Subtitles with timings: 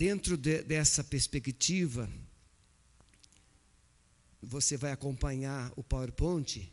[0.00, 2.08] dentro de, dessa perspectiva,
[4.40, 6.72] você vai acompanhar o PowerPoint.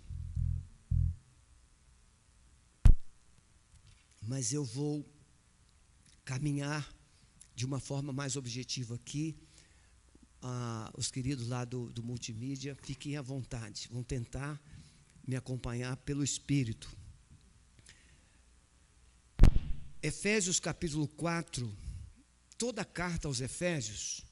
[4.22, 5.06] Mas eu vou
[6.24, 6.90] caminhar
[7.54, 9.36] de uma forma mais objetiva aqui.
[10.42, 14.58] Ah, os queridos lá do, do multimídia, fiquem à vontade, vão tentar
[15.28, 16.90] me acompanhar pelo Espírito.
[20.02, 21.87] Efésios capítulo 4,
[22.58, 24.26] toda a carta aos Efésios,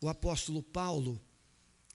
[0.00, 1.20] o apóstolo Paulo,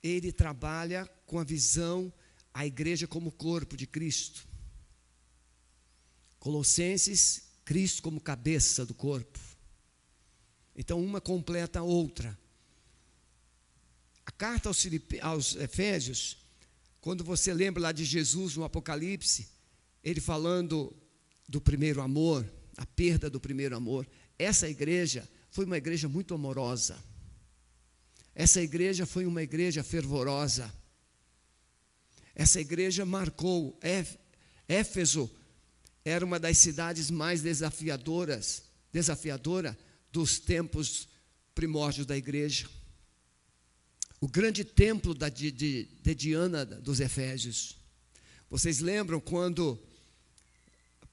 [0.02, 2.12] ele trabalha com a visão
[2.54, 4.48] a igreja como corpo de Cristo.
[6.40, 9.40] Colossenses, Cristo como cabeça do corpo.
[10.76, 12.38] Então uma completa a outra.
[14.26, 14.86] A carta aos,
[15.22, 16.38] aos Efésios,
[17.02, 19.48] quando você lembra lá de Jesus no Apocalipse,
[20.04, 20.96] ele falando
[21.48, 24.08] do primeiro amor, a perda do primeiro amor.
[24.38, 26.98] Essa igreja foi uma igreja muito amorosa.
[28.34, 30.74] Essa igreja foi uma igreja fervorosa.
[32.34, 33.80] Essa igreja marcou.
[34.68, 35.30] Éfeso
[36.04, 39.78] era uma das cidades mais desafiadoras, desafiadora
[40.12, 41.08] dos tempos
[41.54, 42.68] primórdios da igreja.
[44.20, 47.78] O grande templo da, de, de, Diana dos Efésios.
[48.50, 49.80] Vocês lembram quando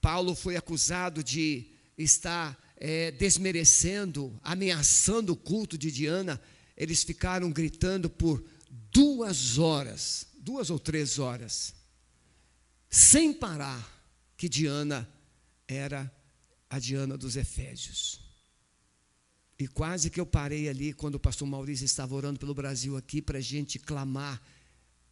[0.01, 6.41] Paulo foi acusado de estar é, desmerecendo, ameaçando o culto de Diana.
[6.75, 8.43] Eles ficaram gritando por
[8.91, 11.75] duas horas, duas ou três horas,
[12.89, 13.87] sem parar,
[14.35, 15.07] que Diana
[15.67, 16.11] era
[16.67, 18.19] a Diana dos Efésios.
[19.59, 23.21] E quase que eu parei ali quando o pastor Maurício estava orando pelo Brasil aqui
[23.21, 24.41] para a gente clamar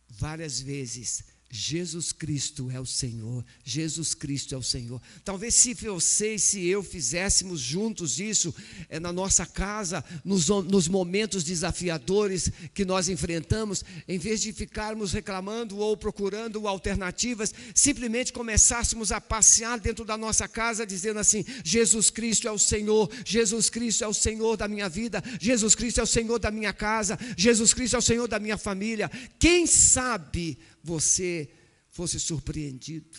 [0.09, 5.01] várias vezes Jesus Cristo é o Senhor, Jesus Cristo é o Senhor.
[5.23, 8.53] Talvez se você e se eu fizéssemos juntos isso
[8.87, 15.11] é, na nossa casa, nos, nos momentos desafiadores que nós enfrentamos, em vez de ficarmos
[15.11, 22.11] reclamando ou procurando alternativas, simplesmente começássemos a passear dentro da nossa casa dizendo assim: Jesus
[22.11, 26.03] Cristo é o Senhor, Jesus Cristo é o Senhor da minha vida, Jesus Cristo é
[26.03, 29.09] o Senhor da minha casa, Jesus Cristo é o Senhor da minha família.
[29.39, 31.51] Quem sabe você
[31.87, 33.17] fosse surpreendido.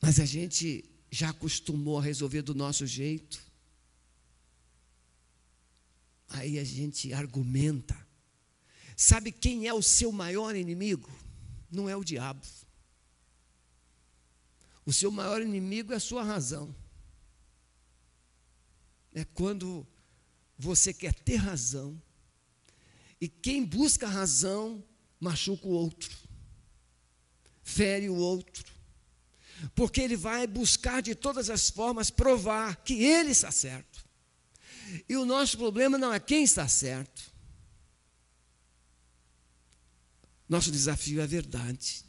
[0.00, 3.42] Mas a gente já acostumou a resolver do nosso jeito.
[6.28, 7.96] Aí a gente argumenta.
[8.96, 11.10] Sabe quem é o seu maior inimigo?
[11.70, 12.46] Não é o diabo.
[14.84, 16.74] O seu maior inimigo é a sua razão.
[19.12, 19.86] É quando
[20.58, 22.00] você quer ter razão
[23.20, 24.84] e quem busca razão
[25.18, 26.14] machuca o outro,
[27.62, 28.64] fere o outro,
[29.74, 34.04] porque ele vai buscar de todas as formas provar que ele está certo.
[35.08, 37.34] E o nosso problema não é quem está certo.
[40.48, 42.04] Nosso desafio é a verdade.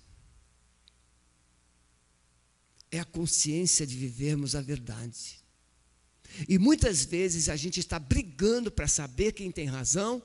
[2.91, 5.43] É a consciência de vivermos a verdade.
[6.47, 10.21] E muitas vezes a gente está brigando para saber quem tem razão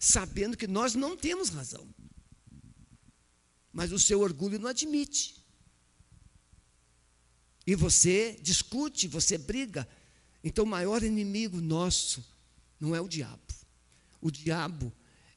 [0.00, 1.86] sabendo que nós não temos razão.
[3.70, 5.44] Mas o seu orgulho não admite.
[7.66, 9.86] E você discute, você briga.
[10.42, 12.24] Então, o maior inimigo nosso
[12.80, 13.54] não é o diabo.
[14.22, 14.90] O diabo,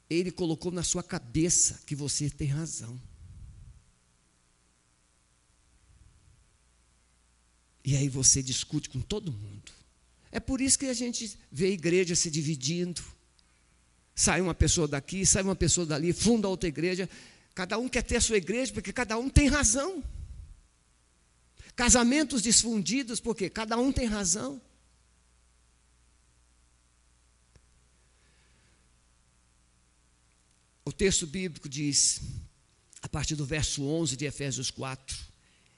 [0.09, 2.99] ele colocou na sua cabeça que você tem razão.
[7.83, 9.73] E aí você discute com todo mundo.
[10.31, 13.03] É por isso que a gente vê a igreja se dividindo.
[14.15, 17.09] Sai uma pessoa daqui, sai uma pessoa dali, funda outra igreja.
[17.55, 20.03] Cada um quer ter a sua igreja porque cada um tem razão.
[21.75, 24.61] Casamentos desfundidos porque cada um tem razão.
[30.85, 32.21] O texto bíblico diz,
[33.01, 35.32] a partir do verso 11 de Efésios 4,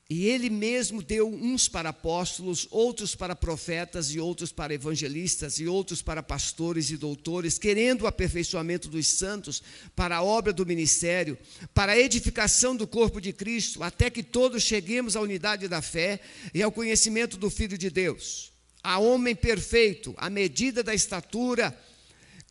[0.07, 5.67] e ele mesmo deu uns para apóstolos, outros para profetas, e outros para evangelistas, e
[5.67, 9.63] outros para pastores e doutores, querendo o aperfeiçoamento dos santos,
[9.95, 11.35] para a obra do ministério,
[11.73, 16.19] para a edificação do corpo de Cristo, até que todos cheguemos à unidade da fé
[16.53, 18.53] e ao conhecimento do Filho de Deus,
[18.83, 21.75] a homem perfeito, à medida da estatura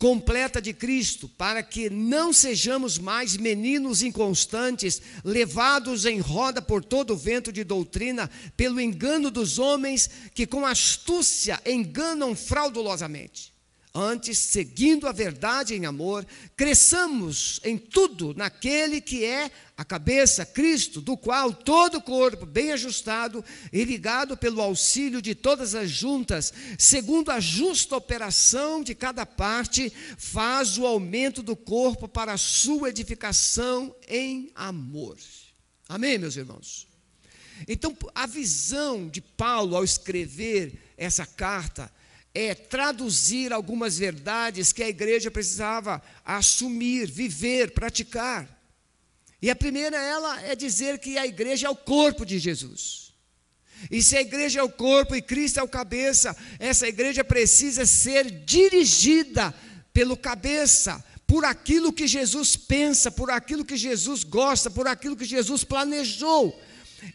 [0.04, 7.14] completa de Cristo, para que não sejamos mais meninos inconstantes, levados em roda por todo
[7.14, 13.53] o vento de doutrina, pelo engano dos homens que com astúcia enganam fraudulosamente.
[13.96, 16.26] Antes, seguindo a verdade em amor,
[16.56, 22.72] cresçamos em tudo naquele que é a cabeça, Cristo, do qual todo o corpo, bem
[22.72, 29.24] ajustado e ligado pelo auxílio de todas as juntas, segundo a justa operação de cada
[29.24, 35.16] parte, faz o aumento do corpo para a sua edificação em amor.
[35.88, 36.88] Amém, meus irmãos?
[37.68, 41.92] Então, a visão de Paulo ao escrever essa carta
[42.34, 48.48] é traduzir algumas verdades que a igreja precisava assumir, viver, praticar.
[49.40, 53.12] E a primeira ela é dizer que a igreja é o corpo de Jesus.
[53.90, 57.86] E se a igreja é o corpo e Cristo é o cabeça, essa igreja precisa
[57.86, 59.54] ser dirigida
[59.92, 65.24] pelo cabeça, por aquilo que Jesus pensa, por aquilo que Jesus gosta, por aquilo que
[65.24, 66.58] Jesus planejou.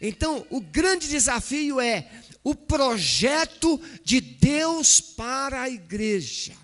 [0.00, 2.08] Então, o grande desafio é
[2.42, 6.54] o projeto de Deus para a igreja.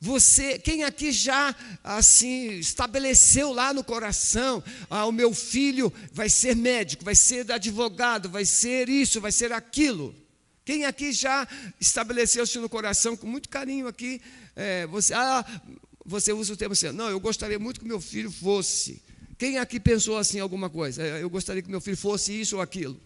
[0.00, 6.54] Você, quem aqui já assim estabeleceu lá no coração, ah, o meu filho vai ser
[6.54, 10.14] médico, vai ser advogado, vai ser isso, vai ser aquilo.
[10.64, 11.48] Quem aqui já
[11.80, 14.20] estabeleceu-se no coração com muito carinho aqui,
[14.54, 15.44] é, você, ah,
[16.04, 19.02] você usa o termo assim, não, eu gostaria muito que meu filho fosse.
[19.36, 21.02] Quem aqui pensou assim alguma coisa?
[21.02, 23.00] É, eu gostaria que meu filho fosse isso ou aquilo.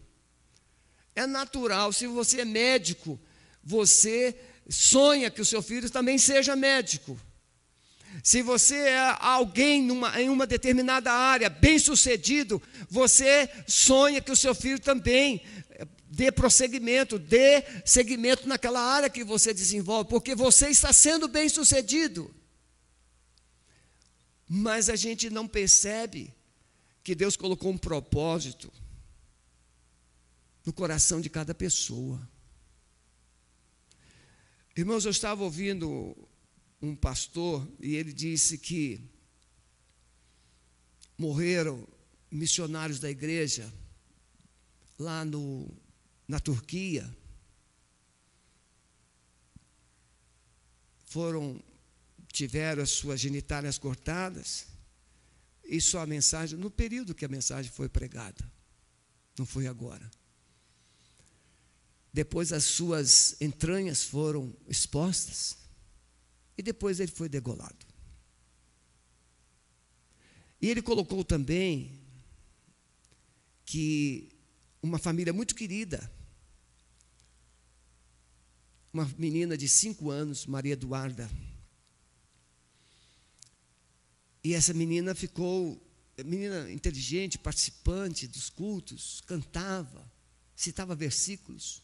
[1.15, 3.21] É natural, se você é médico,
[3.63, 4.35] você
[4.69, 7.19] sonha que o seu filho também seja médico.
[8.23, 14.37] Se você é alguém numa, em uma determinada área, bem sucedido, você sonha que o
[14.37, 20.69] seu filho também eh, dê prosseguimento, dê seguimento naquela área que você desenvolve, porque você
[20.69, 22.35] está sendo bem sucedido.
[24.47, 26.33] Mas a gente não percebe
[27.03, 28.71] que Deus colocou um propósito
[30.65, 32.21] no coração de cada pessoa.
[34.77, 36.17] Irmãos, eu estava ouvindo
[36.81, 39.01] um pastor e ele disse que
[41.19, 41.87] morreram
[42.31, 43.73] missionários da igreja
[44.99, 45.69] lá no,
[46.27, 47.09] na Turquia.
[51.05, 51.63] Foram,
[52.33, 54.67] tiveram as suas genitálias cortadas
[55.65, 58.51] e só a mensagem, no período que a mensagem foi pregada,
[59.39, 60.11] não foi agora.
[62.13, 65.57] Depois as suas entranhas foram expostas
[66.57, 67.87] e depois ele foi degolado.
[70.61, 72.01] E ele colocou também
[73.65, 74.29] que
[74.83, 76.11] uma família muito querida,
[78.93, 81.31] uma menina de cinco anos, Maria Eduarda,
[84.45, 85.81] e essa menina ficou,
[86.25, 90.11] menina inteligente, participante dos cultos, cantava,
[90.55, 91.83] citava versículos.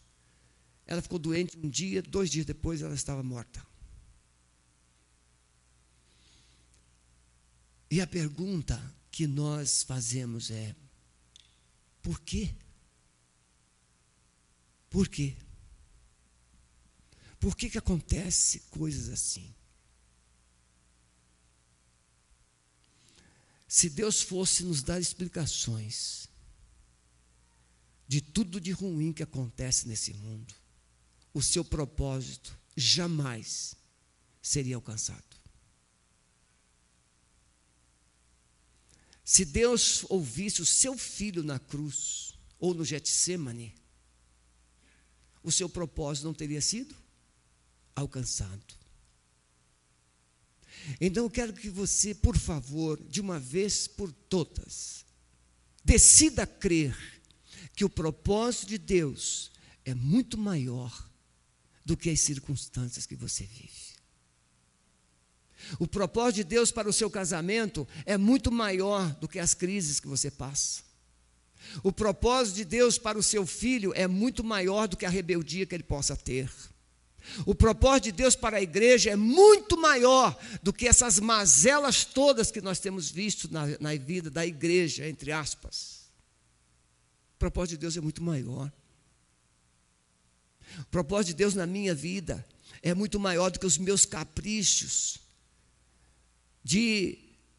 [0.89, 3.65] Ela ficou doente um dia, dois dias depois ela estava morta.
[7.91, 10.75] E a pergunta que nós fazemos é:
[12.03, 12.55] por quê?
[14.89, 15.37] Por quê?
[17.39, 19.55] Por que, que acontece coisas assim?
[23.69, 26.31] Se Deus fosse nos dar explicações
[28.09, 30.55] de tudo de ruim que acontece nesse mundo,
[31.39, 33.77] o seu propósito jamais
[34.43, 35.23] seria alcançado.
[39.25, 43.73] Se Deus ouvisse o seu filho na cruz ou no Getsemane,
[45.41, 46.93] o seu propósito não teria sido
[47.95, 48.75] alcançado.
[51.01, 55.05] Então eu quero que você, por favor, de uma vez por todas,
[55.85, 56.97] decida crer
[57.77, 59.53] que o propósito de Deus
[59.85, 61.08] é muito maior
[61.89, 63.89] do que as circunstâncias que você vive.
[65.79, 69.99] O propósito de Deus para o seu casamento é muito maior do que as crises
[69.99, 70.83] que você passa.
[71.83, 75.65] O propósito de Deus para o seu filho é muito maior do que a rebeldia
[75.65, 76.51] que ele possa ter.
[77.47, 82.51] O propósito de Deus para a igreja é muito maior do que essas mazelas todas
[82.51, 86.03] que nós temos visto na, na vida da igreja, entre aspas.
[87.37, 88.71] O propósito de Deus é muito maior.
[90.81, 92.47] O propósito de Deus na minha vida
[92.83, 95.19] é muito maior do que os meus caprichos
[96.63, 97.19] de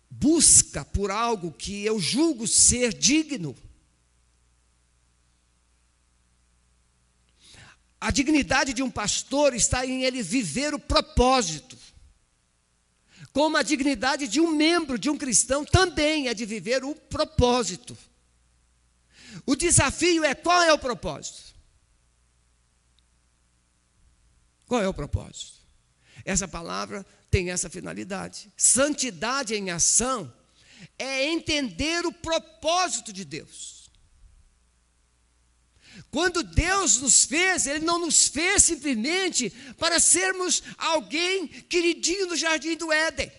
[0.09, 3.55] busca por algo que eu julgo ser digno.
[8.01, 11.77] A dignidade de um pastor está em ele viver o propósito.
[13.33, 17.97] Como a dignidade de um membro, de um cristão, também é de viver o propósito.
[19.45, 21.48] O desafio é qual é o propósito?
[24.69, 25.53] Qual é o propósito?
[26.23, 28.53] Essa palavra tem essa finalidade.
[28.55, 30.31] Santidade em ação
[30.97, 33.89] é entender o propósito de Deus.
[36.11, 39.49] Quando Deus nos fez, Ele não nos fez simplesmente
[39.79, 43.31] para sermos alguém queridinho no jardim do Éden.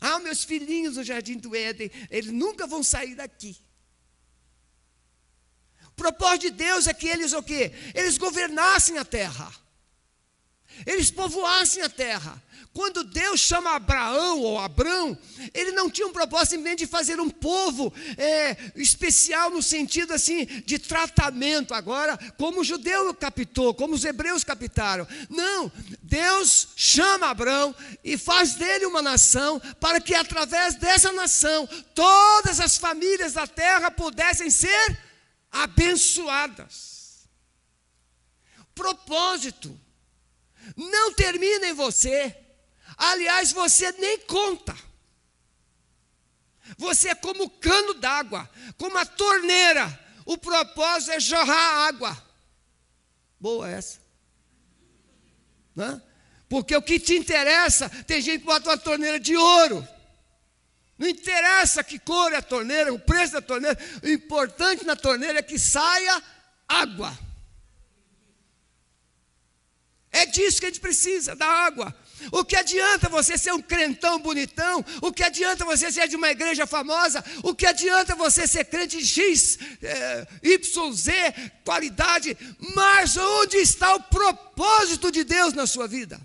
[0.00, 3.56] Ah, meus filhinhos no jardim do Éden, eles nunca vão sair daqui.
[5.98, 7.72] Propósito de Deus é que eles o quê?
[7.94, 9.52] Eles governassem a terra.
[10.86, 12.40] Eles povoassem a terra.
[12.72, 15.18] Quando Deus chama Abraão ou Abrão,
[15.52, 20.44] ele não tinha um propósito simplesmente de fazer um povo é, especial no sentido assim
[20.64, 25.08] de tratamento agora, como o judeu captou, como os hebreus captaram.
[25.28, 27.74] Não, Deus chama Abrão
[28.04, 33.90] e faz dele uma nação para que através dessa nação todas as famílias da terra
[33.90, 35.07] pudessem ser
[35.50, 37.28] abençoadas.
[38.74, 39.78] Propósito
[40.76, 42.36] não termina em você.
[42.96, 44.76] Aliás, você nem conta.
[46.76, 50.06] Você é como cano d'água, como a torneira.
[50.24, 52.24] O propósito é jorrar água.
[53.40, 54.00] Boa essa.
[55.74, 56.02] Né?
[56.48, 59.86] Porque o que te interessa, tem gente que bota uma torneira de ouro.
[60.98, 63.78] Não interessa que cor é a torneira, o preço da torneira.
[64.02, 66.22] O importante na torneira é que saia
[66.66, 67.16] água.
[70.10, 71.94] É disso que a gente precisa, da água.
[72.32, 74.84] O que adianta você ser um crentão bonitão?
[75.00, 77.24] O que adianta você ser de uma igreja famosa?
[77.44, 81.12] O que adianta você ser crente X, é, Y, Z,
[81.64, 82.36] qualidade?
[82.74, 86.20] Mas onde está o propósito de Deus na sua vida?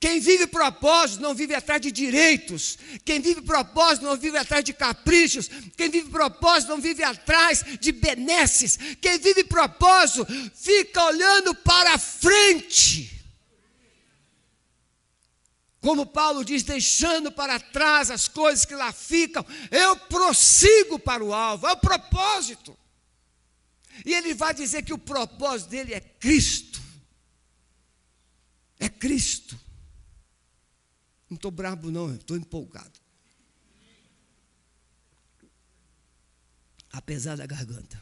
[0.00, 2.78] Quem vive propósito não vive atrás de direitos.
[3.04, 5.50] Quem vive propósito não vive atrás de caprichos.
[5.76, 8.78] Quem vive propósito não vive atrás de benesses.
[8.98, 13.20] Quem vive propósito fica olhando para frente.
[15.82, 21.34] Como Paulo diz, deixando para trás as coisas que lá ficam, eu prossigo para o
[21.34, 22.74] alvo, é o propósito.
[24.06, 26.80] E ele vai dizer que o propósito dele é Cristo.
[28.78, 29.59] É Cristo.
[31.30, 32.98] Não estou bravo, não, estou empolgado.
[36.92, 38.00] Apesar da garganta.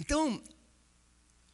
[0.00, 0.42] Então,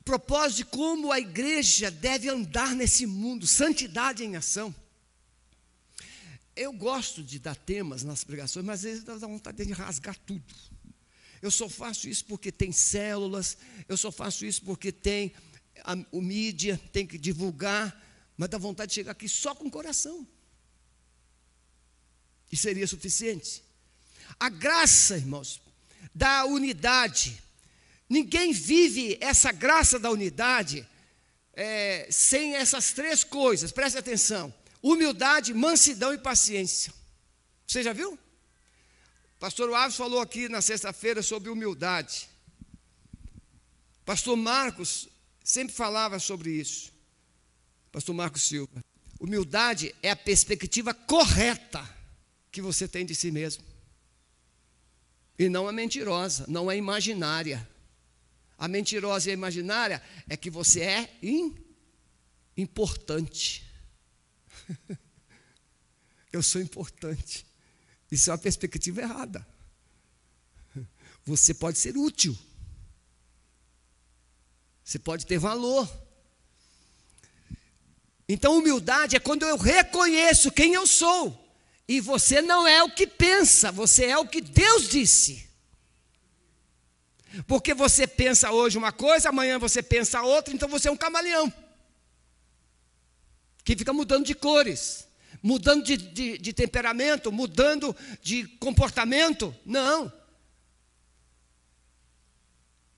[0.05, 4.75] propósito de como a igreja deve andar nesse mundo, santidade em ação.
[6.55, 10.55] Eu gosto de dar temas nas pregações, mas às vezes dá vontade de rasgar tudo.
[11.43, 15.33] Eu só faço isso porque tem células, eu só faço isso porque tem
[15.85, 18.08] a, o mídia, tem que divulgar
[18.38, 20.26] mas dá vontade de chegar aqui só com o coração.
[22.50, 23.64] E seria suficiente.
[24.38, 25.61] A graça, irmãos,
[26.14, 27.42] da unidade.
[28.09, 30.87] Ninguém vive essa graça da unidade
[31.52, 36.95] é, sem essas três coisas, preste atenção: humildade, mansidão e paciência.
[37.66, 38.16] Você já viu?
[39.40, 42.28] Pastor Alves falou aqui na sexta-feira sobre humildade.
[44.04, 45.09] Pastor Marcos
[45.42, 46.92] sempre falava sobre isso.
[47.99, 48.81] Pastor Marcos Silva.
[49.19, 51.83] Humildade é a perspectiva correta
[52.49, 53.64] que você tem de si mesmo.
[55.37, 57.69] E não a mentirosa, não a imaginária.
[58.57, 61.57] A mentirosa e a imaginária é que você é in,
[62.57, 63.69] importante.
[66.33, 67.45] Eu sou importante.
[68.12, 69.45] Isso é uma perspectiva errada.
[71.25, 72.38] Você pode ser útil.
[74.85, 76.08] Você pode ter valor.
[78.28, 81.47] Então, humildade é quando eu reconheço quem eu sou.
[81.88, 85.49] E você não é o que pensa, você é o que Deus disse.
[87.47, 91.50] Porque você pensa hoje uma coisa, amanhã você pensa outra, então você é um camaleão.
[93.64, 95.08] Que fica mudando de cores,
[95.42, 99.54] mudando de, de, de temperamento, mudando de comportamento.
[99.64, 100.12] Não.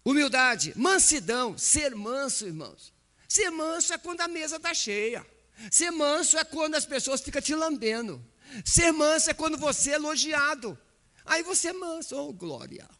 [0.04, 2.92] Humildade, mansidão, ser manso, irmãos.
[3.30, 5.24] Ser manso é quando a mesa está cheia.
[5.70, 8.20] Ser manso é quando as pessoas ficam te lambendo.
[8.64, 10.76] Ser manso é quando você é elogiado.
[11.24, 12.90] Aí você é manso, oh glória.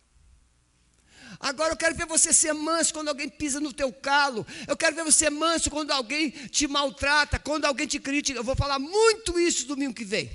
[1.40, 4.46] Agora eu quero ver você ser manso quando alguém pisa no teu calo.
[4.68, 8.38] Eu quero ver você manso quando alguém te maltrata, quando alguém te critica.
[8.38, 10.30] Eu vou falar muito isso domingo que vem.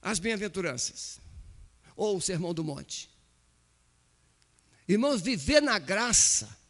[0.00, 1.18] As bem-aventuranças.
[1.96, 3.10] Ou o sermão do monte.
[4.86, 6.64] Irmãos, viver na graça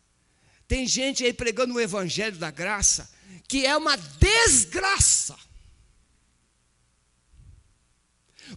[0.68, 3.08] tem gente aí pregando o evangelho da graça,
[3.46, 5.36] que é uma desgraça.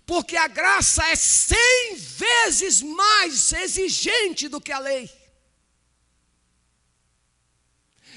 [0.05, 5.09] Porque a graça é cem vezes mais exigente do que a lei.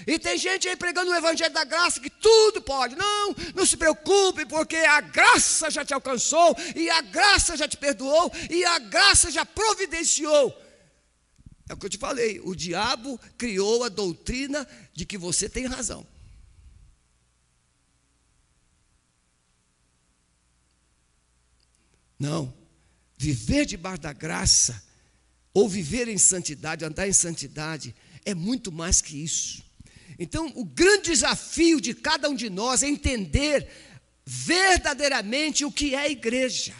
[0.07, 2.97] E tem gente aí pregando o evangelho da graça que tudo pode.
[2.97, 7.77] Não, não se preocupe, porque a graça já te alcançou, e a graça já te
[7.77, 10.62] perdoou, e a graça já providenciou.
[11.69, 15.67] É o que eu te falei, o diabo criou a doutrina de que você tem
[15.67, 16.07] razão.
[22.19, 22.53] Não.
[23.17, 24.83] Viver debaixo da graça,
[25.55, 29.63] ou viver em santidade, andar em santidade, é muito mais que isso.
[30.19, 33.69] Então, o grande desafio de cada um de nós é entender
[34.25, 36.75] verdadeiramente o que é igreja.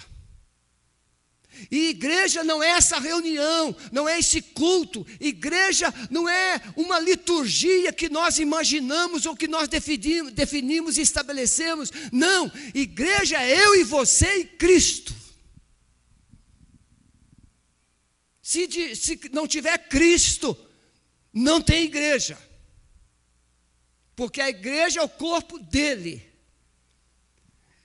[1.71, 5.07] E igreja não é essa reunião, não é esse culto.
[5.21, 11.91] Igreja não é uma liturgia que nós imaginamos ou que nós definimos, definimos e estabelecemos.
[12.11, 15.15] Não, igreja é eu e você e Cristo.
[18.41, 20.57] Se, de, se não tiver Cristo,
[21.33, 22.39] não tem igreja.
[24.17, 26.32] Porque a igreja é o corpo dele.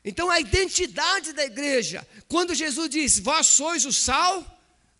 [0.07, 4.41] Então a identidade da igreja, quando Jesus diz, vós sois o sal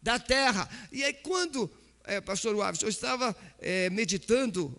[0.01, 0.69] da terra.
[0.91, 1.71] E aí quando,
[2.03, 4.77] é, pastor Waves, eu estava é, meditando,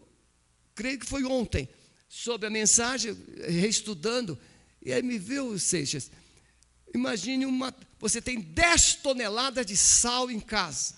[0.74, 1.66] creio que foi ontem,
[2.10, 3.16] sobre a mensagem,
[3.46, 4.38] reestudando,
[4.82, 6.10] e aí me viu, Seixas,
[6.94, 10.94] imagine uma, você tem 10 toneladas de sal em casa,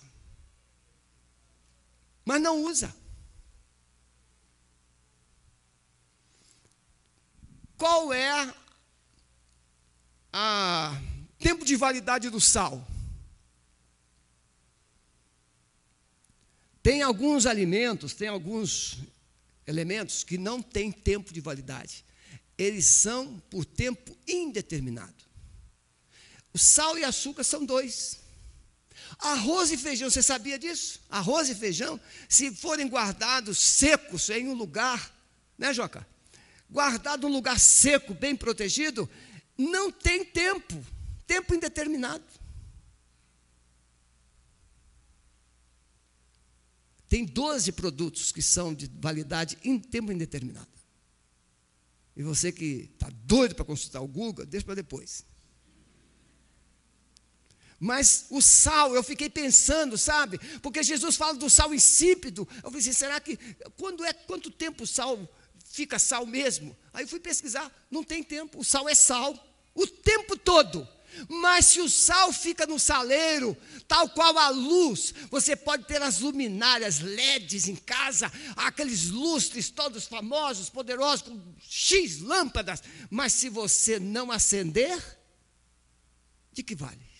[2.24, 2.92] mas não usa.
[7.76, 8.52] Qual é
[10.32, 11.00] a
[11.38, 12.86] tempo de validade do sal?
[16.82, 18.98] Tem alguns alimentos, tem alguns
[19.66, 22.04] elementos que não têm tempo de validade.
[22.56, 25.24] Eles são por tempo indeterminado.
[26.52, 28.20] O sal e açúcar são dois.
[29.18, 31.00] Arroz e feijão, você sabia disso?
[31.10, 35.12] Arroz e feijão, se forem guardados secos em um lugar,
[35.58, 36.06] né, Joca?
[36.70, 39.10] guardado num lugar seco, bem protegido,
[39.58, 40.84] não tem tempo,
[41.30, 42.24] tempo indeterminado.
[47.08, 50.66] Tem 12 produtos que são de validade em tempo indeterminado.
[52.16, 55.24] E você que está doido para consultar o Google, deixa para depois.
[57.78, 60.36] Mas o sal, eu fiquei pensando, sabe?
[60.60, 62.46] Porque Jesus fala do sal insípido.
[62.56, 63.38] Eu falei assim, será que
[63.76, 65.16] quando é quanto tempo o sal
[65.64, 66.76] fica sal mesmo?
[66.92, 69.32] Aí fui pesquisar, não tem tempo, o sal é sal,
[69.76, 70.88] o tempo todo.
[71.28, 76.20] Mas se o sal fica no saleiro, tal qual a luz, você pode ter as
[76.20, 83.98] luminárias LEDs em casa, aqueles lustres todos famosos, poderosos, com X lâmpadas, mas se você
[83.98, 84.98] não acender,
[86.52, 87.10] de que vale?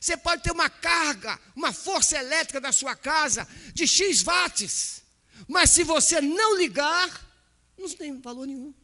[0.00, 5.02] Você pode ter uma carga, uma força elétrica na sua casa de X watts,
[5.48, 7.26] mas se você não ligar,
[7.78, 8.74] não tem valor nenhum.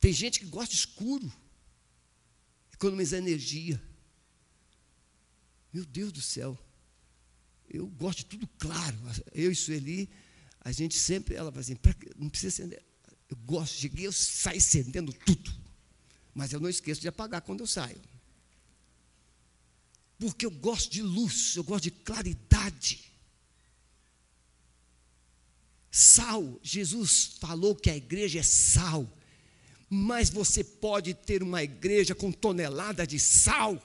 [0.00, 1.30] Tem gente que gosta de escuro,
[2.80, 3.80] economizar energia.
[5.70, 6.58] Meu Deus do céu.
[7.68, 8.96] Eu gosto de tudo claro.
[9.32, 10.08] Eu e Sueli,
[10.60, 11.76] a gente sempre, ela vai assim,
[12.16, 12.82] não precisa acender.
[13.28, 15.52] Eu gosto, cheguei, eu saio acendendo tudo.
[16.34, 18.00] Mas eu não esqueço de apagar quando eu saio.
[20.18, 23.12] Porque eu gosto de luz, eu gosto de claridade.
[25.90, 29.06] Sal, Jesus falou que a igreja é sal,
[29.92, 33.76] mas você pode ter uma igreja com tonelada de sal,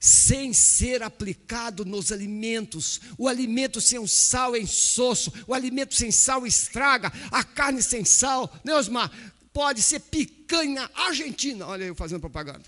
[0.00, 3.00] sem ser aplicado nos alimentos.
[3.16, 8.52] O alimento sem sal é insosso, o alimento sem sal estraga, a carne sem sal,
[8.64, 9.10] né, Osmar?
[9.52, 12.64] Pode ser picanha argentina, olha eu fazendo propaganda.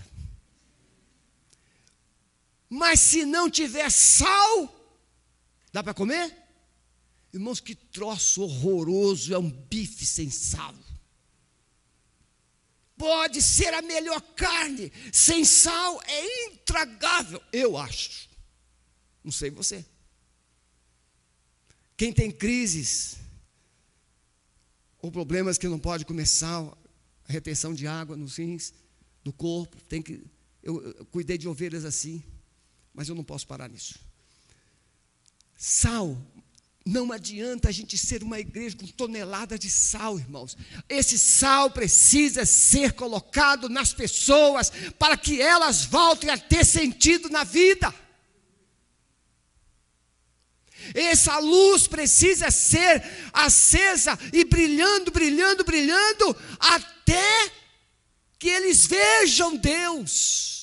[2.69, 4.73] Mas se não tiver sal,
[5.73, 6.33] dá para comer?
[7.33, 10.73] Irmãos, que troço horroroso é um bife sem sal.
[12.99, 18.27] Pode ser a melhor carne, sem sal é intragável, eu acho.
[19.23, 19.85] Não sei você.
[21.95, 23.15] Quem tem crises
[25.01, 26.77] ou problemas que não pode comer sal,
[27.25, 28.73] retenção de água nos rins,
[29.23, 30.21] no corpo, tem que
[30.61, 32.21] eu, eu cuidei de ovelhas assim,
[32.93, 33.97] mas eu não posso parar nisso.
[35.57, 36.17] Sal
[36.89, 40.57] não adianta a gente ser uma igreja com toneladas de sal, irmãos.
[40.89, 47.43] Esse sal precisa ser colocado nas pessoas para que elas voltem a ter sentido na
[47.43, 47.93] vida.
[50.95, 57.51] Essa luz precisa ser acesa e brilhando, brilhando, brilhando, até
[58.39, 60.58] que eles vejam Deus.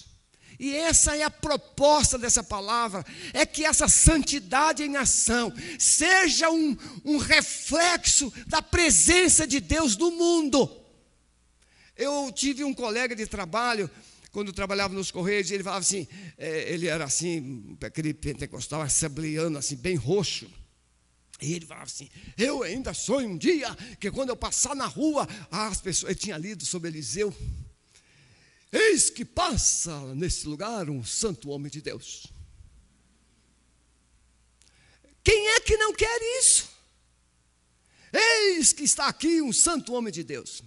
[0.59, 6.77] E essa é a proposta dessa palavra: é que essa santidade em ação seja um,
[7.05, 10.71] um reflexo da presença de Deus no mundo.
[11.97, 13.90] Eu tive um colega de trabalho,
[14.31, 19.77] quando trabalhava nos Correios, ele falava assim: é, ele era assim, aquele pentecostal assembleano, assim,
[19.77, 20.47] bem roxo.
[21.40, 25.29] E ele falava assim: Eu ainda sonho um dia que quando eu passar na rua,
[25.51, 26.11] as pessoas.
[26.11, 27.35] Ele tinha lido sobre Eliseu.
[28.72, 32.26] Eis que passa nesse lugar um santo homem de Deus.
[35.22, 36.68] Quem é que não quer isso?
[38.12, 40.62] Eis que está aqui um santo homem de Deus.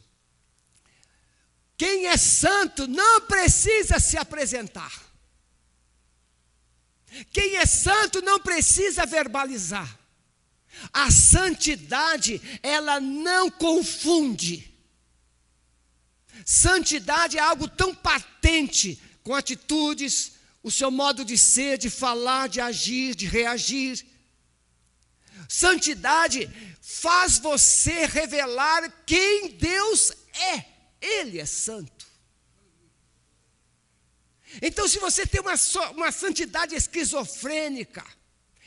[1.77, 4.91] Quem é santo não precisa se apresentar.
[7.31, 9.97] Quem é santo não precisa verbalizar.
[10.93, 14.68] A santidade, ela não confunde.
[16.45, 22.59] Santidade é algo tão patente com atitudes, o seu modo de ser, de falar, de
[22.59, 24.05] agir, de reagir.
[25.47, 26.49] Santidade
[26.81, 30.65] faz você revelar quem Deus é.
[31.01, 32.07] Ele é santo.
[34.61, 35.53] Então, se você tem uma,
[35.91, 38.05] uma santidade esquizofrênica,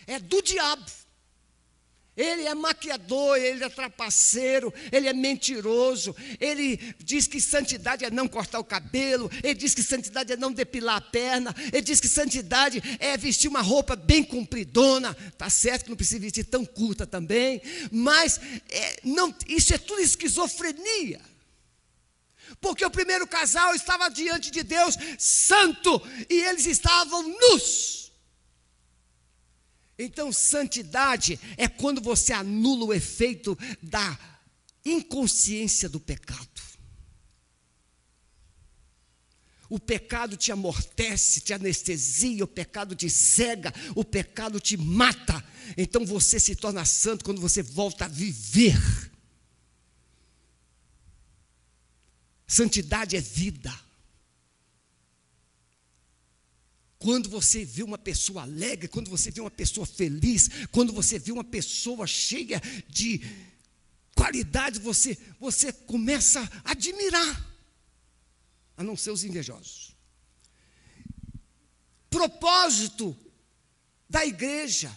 [0.06, 1.01] é do diabo.
[2.14, 6.14] Ele é maquiador, ele é trapaceiro, ele é mentiroso.
[6.38, 10.52] Ele diz que santidade é não cortar o cabelo, ele diz que santidade é não
[10.52, 15.14] depilar a perna, ele diz que santidade é vestir uma roupa bem compridona.
[15.38, 20.02] Tá certo que não precisa vestir tão curta também, mas é, não, isso é tudo
[20.02, 21.20] esquizofrenia.
[22.60, 28.01] Porque o primeiro casal estava diante de Deus santo e eles estavam nus.
[29.98, 34.18] Então, santidade é quando você anula o efeito da
[34.84, 36.48] inconsciência do pecado.
[39.68, 45.42] O pecado te amortece, te anestesia, o pecado te cega, o pecado te mata.
[45.78, 48.76] Então você se torna santo quando você volta a viver.
[52.46, 53.72] Santidade é vida.
[57.02, 61.32] Quando você vê uma pessoa alegre, quando você vê uma pessoa feliz, quando você vê
[61.32, 63.20] uma pessoa cheia de
[64.14, 67.44] qualidade, você, você começa a admirar,
[68.76, 69.96] a não ser os invejosos.
[72.08, 73.16] Propósito
[74.08, 74.96] da igreja.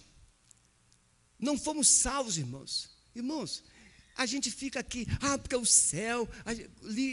[1.39, 2.87] Não fomos salvos, irmãos.
[3.15, 3.63] Irmãos,
[4.17, 6.27] a gente fica aqui, ah, porque o céu,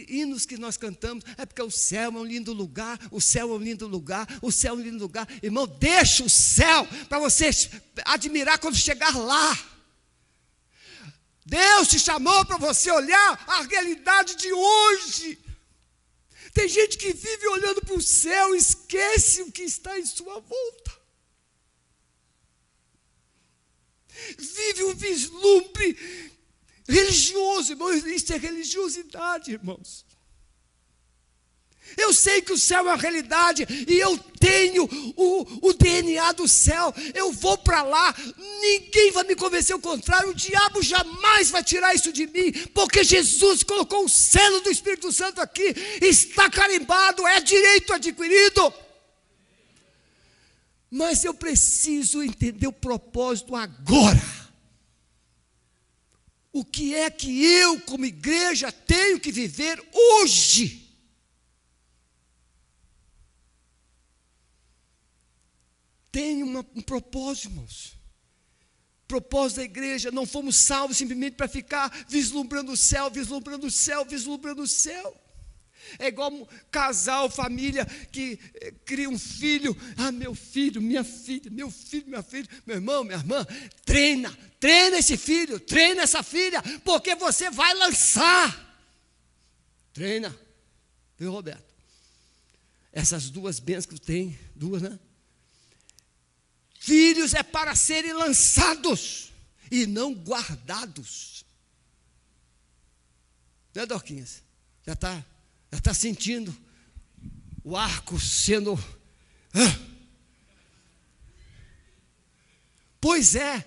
[0.08, 3.54] hinos que nós cantamos, é porque o céu é um lindo lugar, o céu é
[3.54, 5.28] um lindo lugar, o céu é um lindo lugar.
[5.42, 7.50] Irmão, deixa o céu para você
[8.04, 9.58] admirar quando chegar lá.
[11.44, 15.38] Deus te chamou para você olhar a realidade de hoje.
[16.54, 21.02] Tem gente que vive olhando para o céu esquece o que está em sua volta.
[24.38, 26.31] Vive um vislumbre
[26.88, 30.04] Religioso, irmãos, isso é religiosidade, irmãos.
[31.96, 36.48] Eu sei que o céu é uma realidade e eu tenho o, o DNA do
[36.48, 36.94] céu.
[37.14, 38.14] Eu vou para lá,
[38.60, 40.30] ninguém vai me convencer o contrário.
[40.30, 45.12] O diabo jamais vai tirar isso de mim, porque Jesus colocou o selo do Espírito
[45.12, 48.72] Santo aqui, está carimbado, é direito adquirido.
[50.90, 54.41] Mas eu preciso entender o propósito agora.
[56.52, 60.82] O que é que eu, como igreja, tenho que viver hoje?
[66.10, 67.96] Tem uma, um propósito, irmãos.
[69.08, 74.04] Propósito da igreja, não fomos salvos simplesmente para ficar vislumbrando o céu, vislumbrando o céu,
[74.04, 75.21] vislumbrando o céu.
[75.98, 79.76] É igual um casal, família que eh, cria um filho.
[79.96, 83.46] Ah, meu filho, minha filha, meu filho, minha filha, meu irmão, minha irmã.
[83.84, 88.72] Treina, treina esse filho, treina essa filha, porque você vai lançar.
[89.92, 90.36] Treina.
[91.18, 91.72] Viu, Roberto?
[92.92, 94.98] Essas duas bênçãos que tem, duas, né?
[96.78, 99.32] Filhos é para serem lançados
[99.70, 101.44] e não guardados.
[103.74, 104.42] Né, Dorquinhas?
[104.84, 105.24] Já está
[105.72, 106.54] já está sentindo
[107.64, 108.78] o arco sendo.
[109.54, 109.78] Ah.
[113.00, 113.64] Pois é,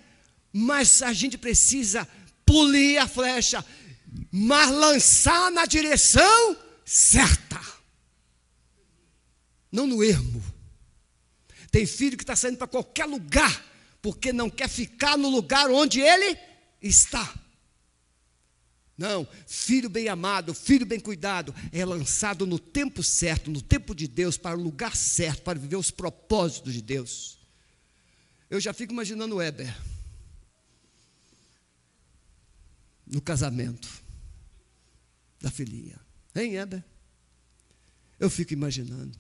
[0.53, 2.07] mas a gente precisa
[2.45, 3.65] polir a flecha,
[4.31, 7.59] mas lançar na direção certa,
[9.71, 10.43] não no ermo.
[11.71, 13.65] Tem filho que está saindo para qualquer lugar,
[14.01, 16.37] porque não quer ficar no lugar onde ele
[16.81, 17.33] está.
[18.97, 24.07] Não, filho bem amado, filho bem cuidado, é lançado no tempo certo, no tempo de
[24.07, 27.37] Deus, para o lugar certo, para viver os propósitos de Deus.
[28.49, 29.75] Eu já fico imaginando o Weber
[33.05, 33.87] no casamento
[35.41, 35.99] da filhinha.
[36.33, 36.83] Hein, Weber?
[38.17, 39.19] Eu fico imaginando.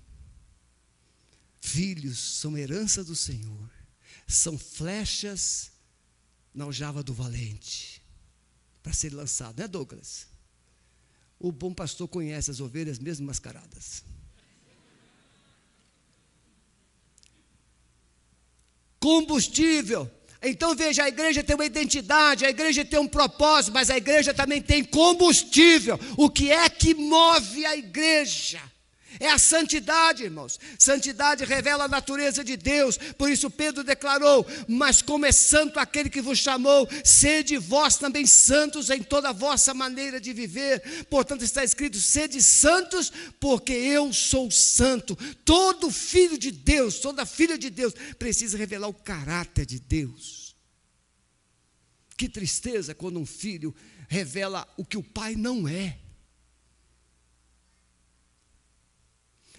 [1.59, 3.69] Filhos são herança do Senhor,
[4.25, 5.71] são flechas
[6.53, 7.94] na aljava do valente
[8.85, 10.27] para ser lançado, né, Douglas?
[11.39, 14.03] O bom pastor conhece as ovelhas mesmo mascaradas.
[18.99, 20.09] Combustível.
[20.39, 24.35] Então veja, a igreja tem uma identidade, a igreja tem um propósito, mas a igreja
[24.35, 25.99] também tem combustível.
[26.15, 28.61] O que é que move a igreja?
[29.19, 30.59] É a santidade, irmãos.
[30.77, 32.97] Santidade revela a natureza de Deus.
[33.17, 38.25] Por isso Pedro declarou: Mas como é santo aquele que vos chamou, sede vós também
[38.25, 41.05] santos em toda a vossa maneira de viver.
[41.09, 45.15] Portanto, está escrito: sede santos, porque eu sou santo.
[45.43, 50.55] Todo filho de Deus, toda filha de Deus, precisa revelar o caráter de Deus.
[52.17, 53.75] Que tristeza quando um filho
[54.07, 55.99] revela o que o pai não é.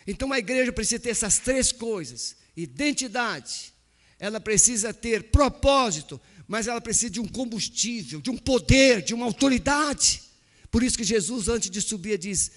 [0.06, 3.72] Então a igreja precisa ter essas três coisas: identidade,
[4.18, 9.26] ela precisa ter propósito, mas ela precisa de um combustível, de um poder, de uma
[9.26, 10.22] autoridade.
[10.70, 12.52] Por isso que Jesus, antes de subir, diz: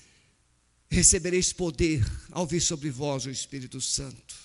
[0.90, 4.36] Recebereis poder ao vir sobre vós o Espírito Santo.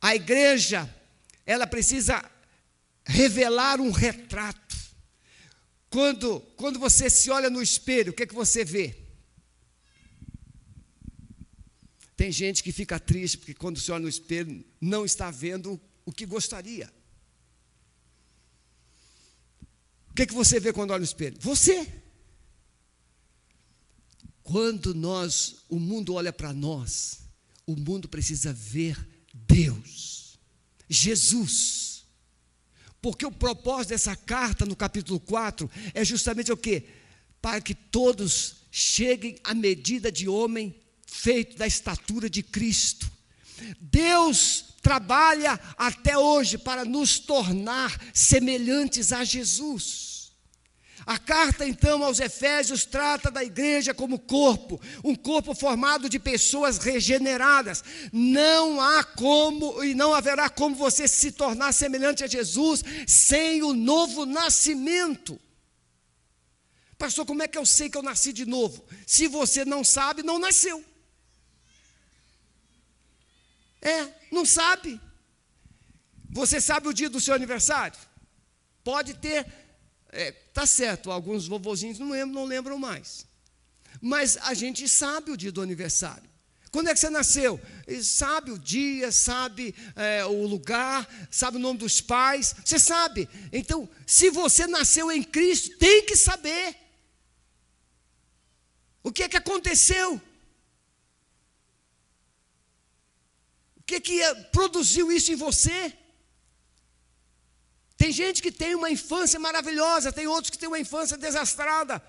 [0.00, 0.88] A igreja,
[1.44, 2.24] ela precisa
[3.04, 4.76] revelar um retrato.
[5.88, 9.05] Quando, quando você se olha no espelho, o que, é que você vê?
[12.16, 16.10] Tem gente que fica triste porque quando se olha no espelho não está vendo o
[16.10, 16.90] que gostaria.
[20.10, 21.36] O que, é que você vê quando olha no espelho?
[21.40, 21.92] Você.
[24.42, 27.20] Quando nós, o mundo olha para nós,
[27.66, 28.96] o mundo precisa ver
[29.34, 30.38] Deus,
[30.88, 32.06] Jesus.
[33.02, 36.88] Porque o propósito dessa carta no capítulo 4 é justamente o quê?
[37.42, 40.74] Para que todos cheguem à medida de homem
[41.16, 43.10] feito da estatura de Cristo.
[43.80, 50.32] Deus trabalha até hoje para nos tornar semelhantes a Jesus.
[51.06, 56.78] A carta, então, aos Efésios trata da igreja como corpo, um corpo formado de pessoas
[56.78, 57.82] regeneradas.
[58.12, 63.72] Não há como e não haverá como você se tornar semelhante a Jesus sem o
[63.72, 65.40] novo nascimento.
[66.98, 68.84] Pastor, como é que eu sei que eu nasci de novo?
[69.06, 70.84] Se você não sabe, não nasceu.
[73.86, 75.00] É, não sabe.
[76.30, 77.96] Você sabe o dia do seu aniversário?
[78.82, 79.46] Pode ter,
[80.10, 83.24] é, tá certo, alguns vovozinhos não lembram, não lembram mais.
[84.00, 86.28] Mas a gente sabe o dia do aniversário.
[86.72, 87.60] Quando é que você nasceu?
[88.02, 93.28] Sabe o dia, sabe é, o lugar, sabe o nome dos pais, você sabe.
[93.52, 96.76] Então, se você nasceu em Cristo, tem que saber.
[99.02, 100.20] O que é que aconteceu?
[103.86, 105.92] Que, que é, produziu isso em você?
[107.96, 112.02] Tem gente que tem uma infância maravilhosa, tem outros que têm uma infância desastrada,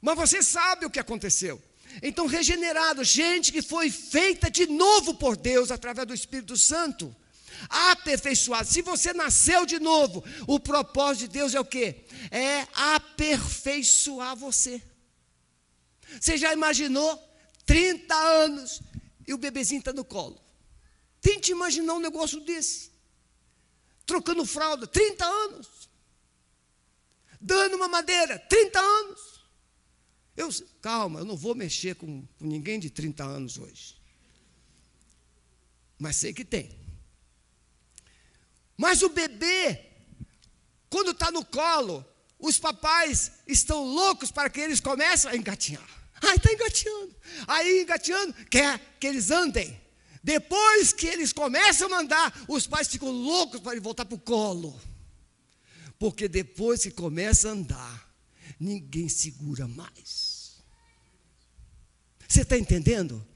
[0.00, 1.62] mas você sabe o que aconteceu.
[2.02, 7.14] Então, regenerado, gente que foi feita de novo por Deus através do Espírito Santo,
[7.68, 8.66] aperfeiçoado.
[8.66, 12.04] Se você nasceu de novo, o propósito de Deus é o quê?
[12.30, 14.82] É aperfeiçoar você.
[16.20, 17.18] Você já imaginou
[17.64, 18.82] 30 anos
[19.26, 20.40] e o bebezinho está no colo?
[21.22, 22.90] Tente imaginar um negócio desse.
[24.04, 25.88] Trocando fralda, 30 anos.
[27.40, 29.20] Dando uma madeira, 30 anos.
[30.36, 30.48] Eu,
[30.80, 33.96] calma, eu não vou mexer com, com ninguém de 30 anos hoje.
[35.98, 36.76] Mas sei que tem.
[38.76, 39.86] Mas o bebê,
[40.90, 42.04] quando está no colo,
[42.36, 45.88] os papais estão loucos para que eles comecem a engatinhar.
[46.20, 47.16] Ai, está engatinhando.
[47.46, 49.81] Aí, engatinhando, quer que eles andem.
[50.22, 54.78] Depois que eles começam a andar, os pais ficam loucos para voltar para o colo.
[55.98, 58.14] Porque depois que começa a andar,
[58.58, 60.62] ninguém segura mais.
[62.28, 63.26] Você está entendendo?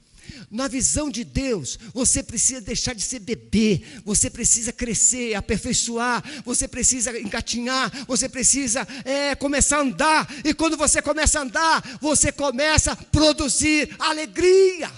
[0.49, 6.67] Na visão de Deus, você precisa deixar de ser bebê, você precisa crescer, aperfeiçoar, você
[6.67, 12.31] precisa engatinhar, você precisa é, começar a andar, e quando você começa a andar, você
[12.31, 14.91] começa a produzir alegria.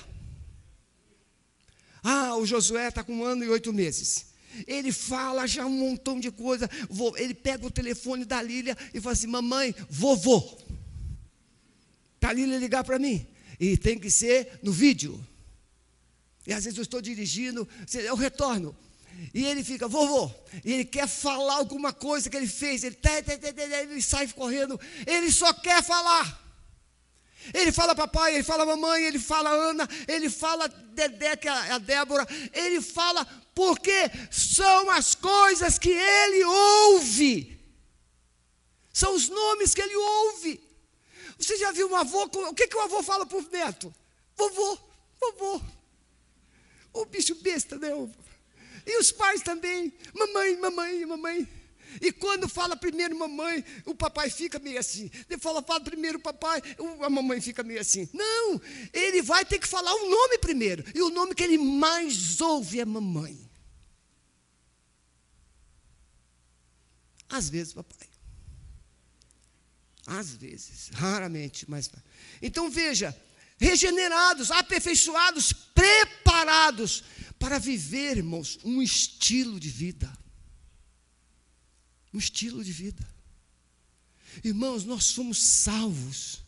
[2.04, 4.28] Ah, o Josué está com um ano e oito meses.
[4.68, 6.70] Ele fala já um montão de coisa.
[7.18, 10.58] Ele pega o telefone da Lília e fala assim: Mamãe, vovô.
[12.20, 13.26] Para a Lília ligar para mim.
[13.60, 15.24] E tem que ser no vídeo.
[16.48, 18.76] E às vezes eu estou dirigindo, eu retorno.
[19.34, 20.32] E ele fica, vovô,
[20.64, 22.98] e ele quer falar alguma coisa que ele fez, ele,
[23.82, 26.49] ele sai correndo, ele só quer falar.
[27.54, 31.78] Ele fala papai, ele fala mamãe, ele fala Ana, ele fala Dedé, que é a
[31.78, 37.60] Débora, ele fala porque são as coisas que ele ouve,
[38.94, 40.62] são os nomes que ele ouve.
[41.38, 43.94] Você já viu um avô, o que, que o avô fala para o neto?
[44.36, 44.78] Vovô,
[45.20, 45.62] vovô.
[46.94, 47.90] O bicho besta, né?
[48.86, 51.59] E os pais também, mamãe, mamãe, mamãe.
[52.02, 55.10] E quando fala primeiro mamãe, o papai fica meio assim.
[55.30, 56.62] Ele fala, fala primeiro papai,
[57.02, 58.08] a mamãe fica meio assim.
[58.14, 58.62] Não,
[58.94, 60.84] ele vai ter que falar o um nome primeiro.
[60.94, 63.50] E o nome que ele mais ouve é mamãe.
[67.28, 68.08] Às vezes, papai.
[70.06, 71.90] Às vezes, raramente, mas.
[72.42, 73.16] Então veja,
[73.60, 77.04] regenerados, aperfeiçoados, preparados
[77.38, 80.12] para vivermos um estilo de vida
[82.14, 83.08] um estilo de vida.
[84.44, 86.40] Irmãos, nós somos salvos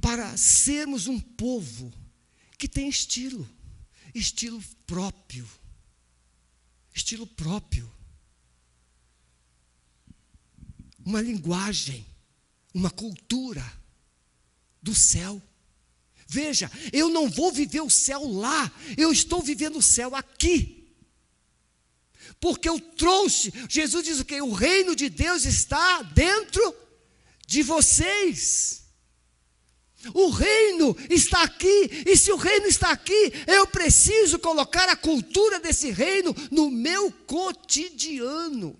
[0.00, 1.92] para sermos um povo
[2.58, 3.48] que tem estilo,
[4.14, 5.48] estilo próprio.
[6.94, 7.90] Estilo próprio.
[11.04, 12.06] Uma linguagem,
[12.72, 13.64] uma cultura
[14.82, 15.42] do céu.
[16.28, 20.81] Veja, eu não vou viver o céu lá, eu estou vivendo o céu aqui
[22.40, 23.52] porque eu trouxe.
[23.68, 24.40] Jesus diz o que?
[24.40, 26.74] O reino de Deus está dentro
[27.46, 28.82] de vocês.
[30.14, 35.60] O reino está aqui, e se o reino está aqui, eu preciso colocar a cultura
[35.60, 38.76] desse reino no meu cotidiano,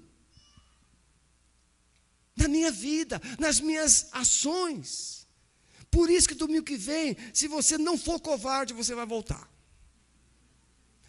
[2.36, 5.28] na minha vida, nas minhas ações.
[5.88, 9.48] Por isso que domingo que vem, se você não for covarde, você vai voltar.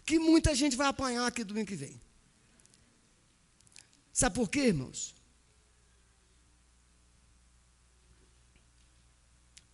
[0.04, 2.00] Que muita gente vai apanhar aqui domingo que vem.
[4.14, 5.12] Sabe por quê, irmãos?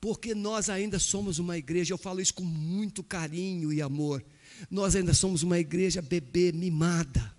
[0.01, 4.25] Porque nós ainda somos uma igreja, eu falo isso com muito carinho e amor.
[4.71, 7.37] Nós ainda somos uma igreja bebê mimada.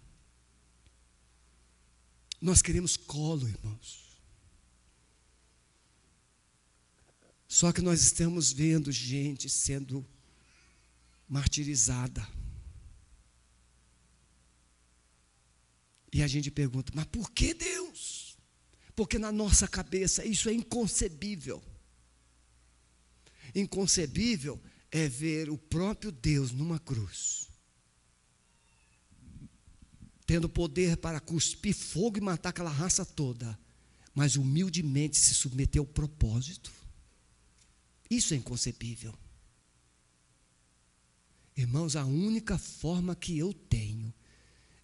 [2.39, 4.15] Nós queremos colo, irmãos.
[7.47, 10.05] Só que nós estamos vendo gente sendo
[11.27, 12.25] martirizada.
[16.11, 18.37] E a gente pergunta, mas por que Deus?
[18.95, 21.63] Porque na nossa cabeça isso é inconcebível.
[23.55, 27.47] Inconcebível é ver o próprio Deus numa cruz,
[30.25, 33.57] tendo poder para cuspir fogo e matar aquela raça toda,
[34.13, 36.71] mas humildemente se submeter ao propósito.
[38.09, 39.17] Isso é inconcebível.
[41.55, 43.90] Irmãos, a única forma que eu tenho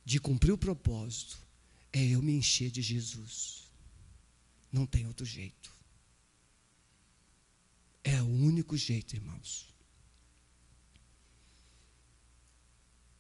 [0.07, 1.37] de cumprir o propósito
[1.91, 3.69] é eu me encher de Jesus.
[4.71, 5.69] Não tem outro jeito.
[8.05, 9.67] É o único jeito, irmãos.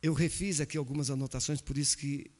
[0.01, 2.31] Eu refiz aqui algumas anotações, por isso que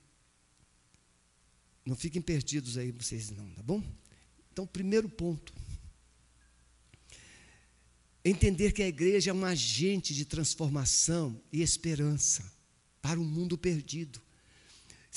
[1.85, 3.83] não fiquem perdidos aí vocês não, tá bom?
[4.53, 5.53] Então, primeiro ponto.
[8.23, 12.49] Entender que a igreja é um agente de transformação e esperança
[13.01, 14.25] para um mundo perdido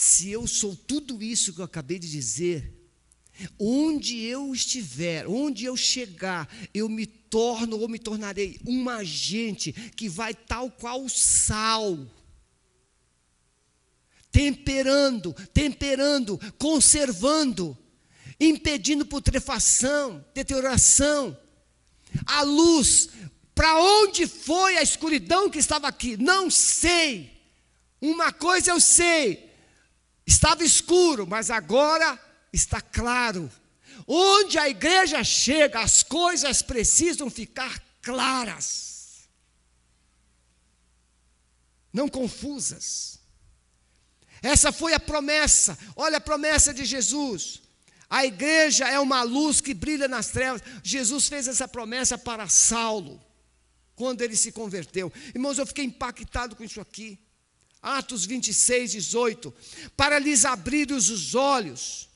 [0.00, 2.72] se eu sou tudo isso que eu acabei de dizer,
[3.58, 10.08] onde eu estiver, onde eu chegar, eu me torno ou me tornarei um agente que
[10.08, 11.98] vai tal qual sal,
[14.32, 17.76] temperando, temperando, conservando,
[18.40, 21.36] impedindo putrefação, deterioração.
[22.24, 23.10] A luz,
[23.54, 26.16] para onde foi a escuridão que estava aqui?
[26.16, 27.38] Não sei.
[28.00, 29.49] Uma coisa eu sei,
[30.30, 32.16] Estava escuro, mas agora
[32.52, 33.50] está claro.
[34.06, 39.28] Onde a igreja chega, as coisas precisam ficar claras,
[41.92, 43.18] não confusas.
[44.40, 47.60] Essa foi a promessa, olha a promessa de Jesus.
[48.08, 50.62] A igreja é uma luz que brilha nas trevas.
[50.82, 53.20] Jesus fez essa promessa para Saulo,
[53.96, 55.12] quando ele se converteu.
[55.34, 57.18] Irmãos, eu fiquei impactado com isso aqui.
[57.82, 59.54] Atos 26, 18,
[59.96, 62.10] para lhes abrir os olhos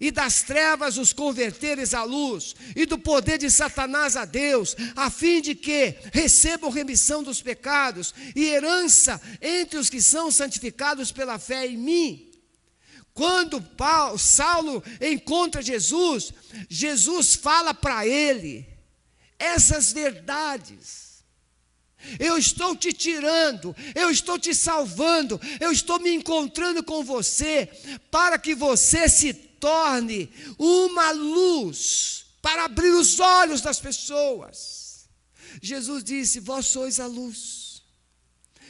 [0.00, 5.10] e das trevas os converteres à luz, e do poder de Satanás a Deus, a
[5.10, 11.38] fim de que recebam remissão dos pecados e herança entre os que são santificados pela
[11.38, 12.30] fé em mim.
[13.12, 16.32] Quando Paulo, Saulo encontra Jesus,
[16.68, 18.66] Jesus fala para ele
[19.38, 21.03] essas verdades.
[22.18, 27.68] Eu estou te tirando, eu estou te salvando, eu estou me encontrando com você,
[28.10, 35.08] para que você se torne uma luz para abrir os olhos das pessoas.
[35.62, 37.82] Jesus disse: Vós sois a luz.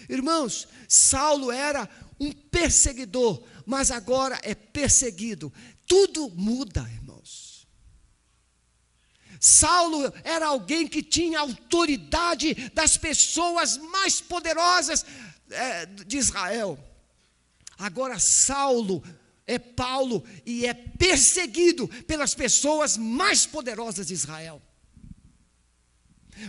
[0.09, 1.89] Irmãos, Saulo era
[2.21, 5.53] um perseguidor, mas agora é perseguido.
[5.87, 7.04] Tudo muda, irmãos.
[9.47, 15.05] Saulo era alguém que tinha autoridade das pessoas mais poderosas
[15.51, 16.83] é, de Israel.
[17.77, 19.05] Agora, Saulo
[19.47, 24.63] é Paulo e é perseguido pelas pessoas mais poderosas de Israel.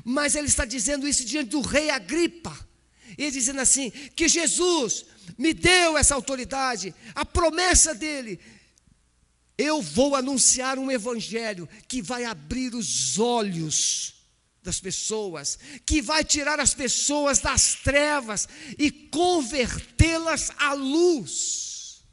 [0.05, 2.57] Mas ele está dizendo isso diante do rei Agripa.
[3.17, 5.05] Ele dizendo assim: que Jesus
[5.37, 8.39] me deu essa autoridade, a promessa dele.
[9.57, 14.13] Eu vou anunciar um evangelho que vai abrir os olhos
[14.61, 22.03] das pessoas, que vai tirar as pessoas das trevas e convertê-las à luz.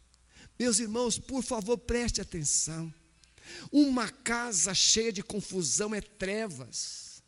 [0.58, 2.92] Meus irmãos, por favor, preste atenção.
[3.72, 7.22] Uma casa cheia de confusão é trevas.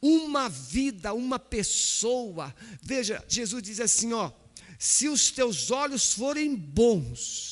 [0.00, 2.54] Uma vida, uma pessoa.
[2.82, 4.30] Veja, Jesus diz assim, ó:
[4.78, 7.49] se os teus olhos forem bons,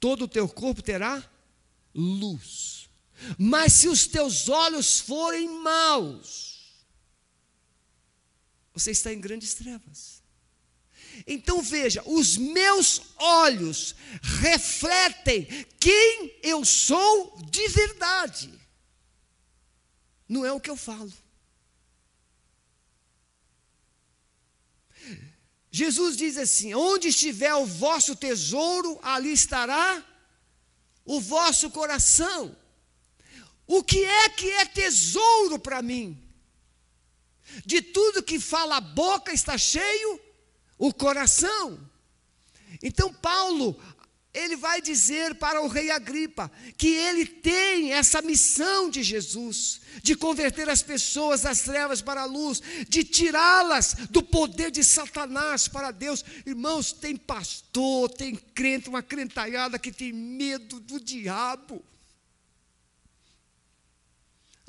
[0.00, 1.22] todo o teu corpo terá
[1.94, 2.88] luz.
[3.36, 6.86] Mas se os teus olhos forem maus,
[8.72, 10.22] você está em grandes trevas.
[11.26, 13.94] Então veja, os meus olhos
[14.40, 15.46] refletem
[15.80, 18.52] quem eu sou de verdade.
[20.28, 21.12] Não é o que eu falo.
[25.70, 30.04] Jesus diz assim: Onde estiver o vosso tesouro, ali estará
[31.04, 32.56] o vosso coração.
[33.66, 36.18] O que é que é tesouro para mim?
[37.64, 40.20] De tudo que fala a boca está cheio
[40.78, 41.78] o coração.
[42.82, 43.78] Então, Paulo,
[44.38, 50.14] ele vai dizer para o rei Agripa que ele tem essa missão de Jesus, de
[50.14, 55.90] converter as pessoas das trevas para a luz, de tirá-las do poder de Satanás para
[55.90, 56.24] Deus.
[56.46, 61.84] Irmãos, tem pastor, tem crente, uma crentalhada que tem medo do diabo.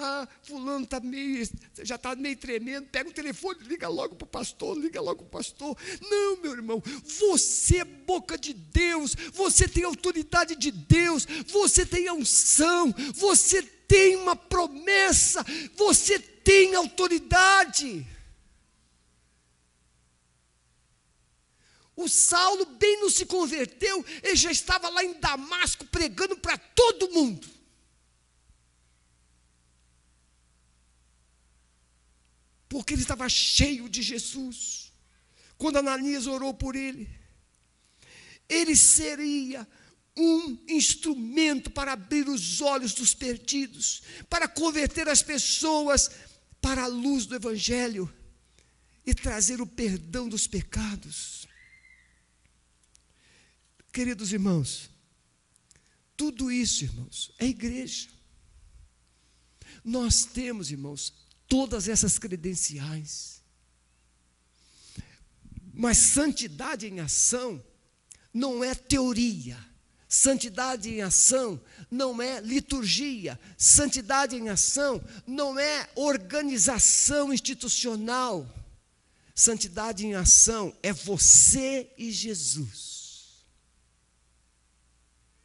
[0.01, 1.45] Ah, fulano tá meio,
[1.79, 2.87] já está meio tremendo.
[2.87, 5.77] Pega o telefone, liga logo para o pastor, liga logo para o pastor.
[6.09, 12.09] Não, meu irmão, você é boca de Deus, você tem autoridade de Deus, você tem
[12.09, 15.45] unção, você tem uma promessa,
[15.75, 18.07] você tem autoridade.
[21.93, 27.11] O Saulo bem não se converteu, ele já estava lá em Damasco pregando para todo
[27.11, 27.58] mundo.
[32.69, 34.93] Porque ele estava cheio de Jesus.
[35.57, 37.09] Quando Ananias orou por ele,
[38.47, 39.67] ele seria
[40.15, 46.11] um instrumento para abrir os olhos dos perdidos, para converter as pessoas
[46.61, 48.13] para a luz do Evangelho
[49.05, 51.47] e trazer o perdão dos pecados.
[53.91, 54.89] Queridos irmãos,
[56.15, 58.09] tudo isso, irmãos, é igreja.
[59.83, 61.13] Nós temos, irmãos,
[61.49, 63.41] todas essas credenciais.
[65.73, 67.61] Mas santidade em ação
[68.33, 69.57] não é teoria.
[70.07, 73.37] Santidade em ação não é liturgia.
[73.57, 78.47] Santidade em ação não é organização institucional.
[79.35, 82.89] Santidade em ação é você e Jesus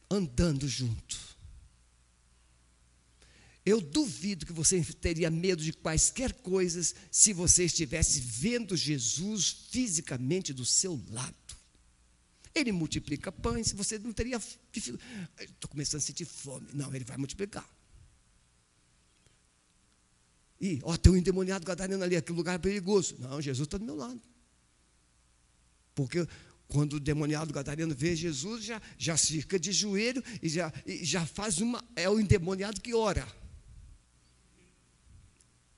[0.09, 1.34] andando junto.
[3.65, 10.53] Eu duvido que você teria medo de quaisquer coisas se você estivesse vendo Jesus fisicamente
[10.53, 11.35] do seu lado.
[12.53, 14.39] Ele multiplica pães, você não teria.
[14.71, 16.67] Estou começando a sentir fome.
[16.73, 17.67] Não, ele vai multiplicar.
[20.61, 23.15] E, ó, tem um endemoniado gadareno ali, aquele lugar é perigoso.
[23.19, 24.21] Não, Jesus está do meu lado.
[25.93, 26.25] Porque
[26.67, 31.25] quando o demoniado gadareno vê Jesus, já, já fica de joelho e já, e já
[31.25, 31.83] faz uma.
[31.95, 33.27] É o endemoniado que ora.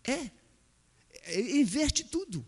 [0.08, 0.32] É.
[1.28, 2.46] Ele inverte tudo.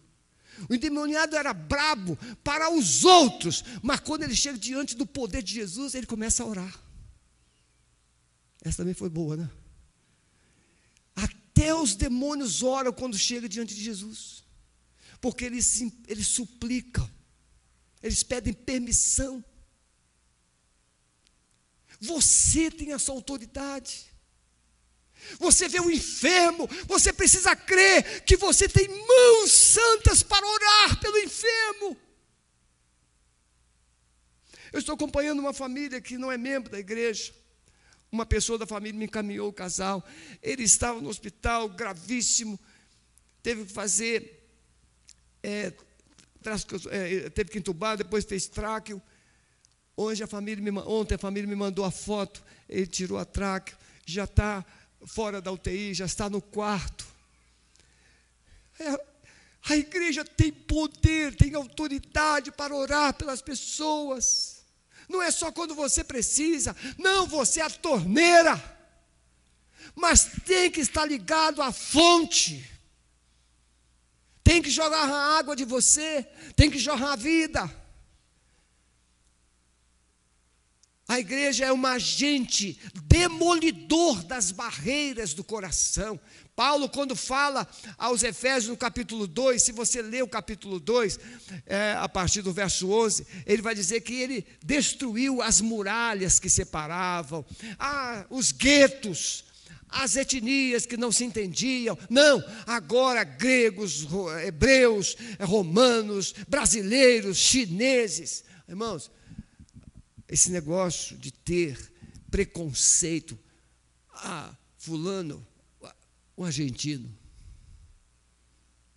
[0.67, 5.53] O endemoniado era brabo para os outros, mas quando ele chega diante do poder de
[5.53, 6.83] Jesus, ele começa a orar.
[8.61, 9.49] Essa também foi boa, né?
[11.15, 14.43] Até os demônios oram quando chegam diante de Jesus,
[15.21, 17.09] porque eles, eles suplicam,
[18.01, 19.43] eles pedem permissão.
[22.01, 24.08] Você tem essa autoridade.
[25.39, 31.17] Você vê o enfermo, você precisa crer que você tem mãos santas para orar pelo
[31.17, 31.97] enfermo.
[34.71, 37.33] Eu estou acompanhando uma família que não é membro da igreja.
[38.11, 40.03] Uma pessoa da família me encaminhou o casal.
[40.41, 42.59] Ele estava no hospital, gravíssimo.
[43.41, 44.47] Teve que fazer.
[45.41, 45.73] É,
[46.91, 49.01] é, teve que entubar, depois fez tráqueo.
[49.95, 52.43] Hoje a família me, ontem a família me mandou a foto.
[52.67, 54.65] Ele tirou a tráqueo, já está
[55.05, 57.07] fora da UTI, já está no quarto.
[58.79, 59.05] É,
[59.69, 64.63] a igreja tem poder, tem autoridade para orar pelas pessoas.
[65.07, 68.77] Não é só quando você precisa, não, você é a torneira.
[69.95, 72.69] Mas tem que estar ligado à fonte.
[74.43, 76.23] Tem que jogar a água de você,
[76.55, 77.78] tem que jorrar a vida.
[81.09, 86.19] A igreja é um agente demolidor das barreiras do coração.
[86.55, 91.19] Paulo, quando fala aos Efésios no capítulo 2, se você ler o capítulo 2,
[91.65, 96.47] é, a partir do verso 11, ele vai dizer que ele destruiu as muralhas que
[96.47, 97.43] separavam,
[97.79, 99.45] ah, os guetos,
[99.89, 101.97] as etnias que não se entendiam.
[102.07, 104.07] Não, agora gregos,
[104.45, 108.43] hebreus, romanos, brasileiros, chineses.
[108.67, 109.09] Irmãos,
[110.29, 111.91] esse negócio de ter
[112.29, 113.37] preconceito,
[114.11, 115.45] ah, fulano
[116.37, 117.09] o argentino.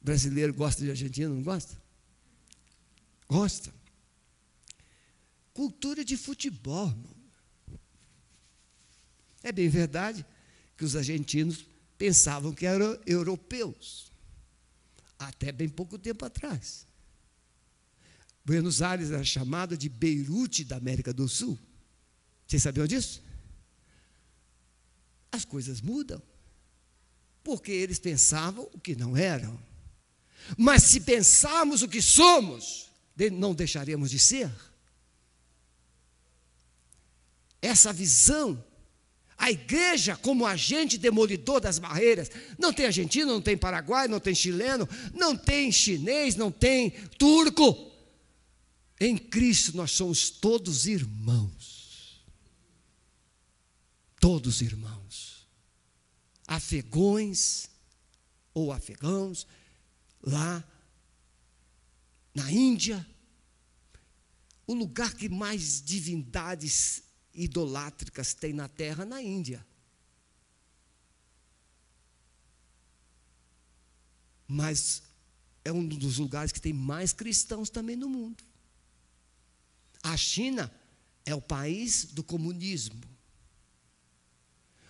[0.01, 1.81] O brasileiro gosta de argentino, não gosta?
[3.27, 3.73] Gosta.
[5.55, 6.89] Cultura de futebol.
[6.89, 7.17] Irmão.
[9.43, 10.25] É bem verdade
[10.77, 11.65] que os argentinos
[11.97, 14.13] pensavam que eram europeus,
[15.19, 16.87] até bem pouco tempo atrás.
[18.45, 21.59] Buenos Aires era chamada de Beirute da América do Sul.
[22.47, 23.23] Vocês sabiam disso?
[25.31, 26.21] As coisas mudam
[27.43, 29.59] porque eles pensavam o que não eram.
[30.57, 32.91] Mas se pensarmos o que somos,
[33.33, 34.51] não deixaremos de ser.
[37.61, 38.63] Essa visão,
[39.39, 44.35] a igreja como agente demolidor das barreiras, não tem argentino, não tem paraguai, não tem
[44.35, 47.92] chileno, não tem chinês, não tem turco.
[49.05, 52.25] Em Cristo nós somos todos irmãos.
[54.21, 55.33] Todos irmãos
[56.53, 57.71] afegões
[58.53, 59.47] ou afegãos
[60.23, 60.63] lá
[62.35, 63.07] na Índia,
[64.67, 67.03] o lugar que mais divindades
[67.35, 69.67] idolátricas tem na terra, na Índia.
[74.47, 75.03] Mas
[75.65, 78.45] é um dos lugares que tem mais cristãos também no mundo.
[80.03, 80.73] A China
[81.25, 83.01] é o país do comunismo.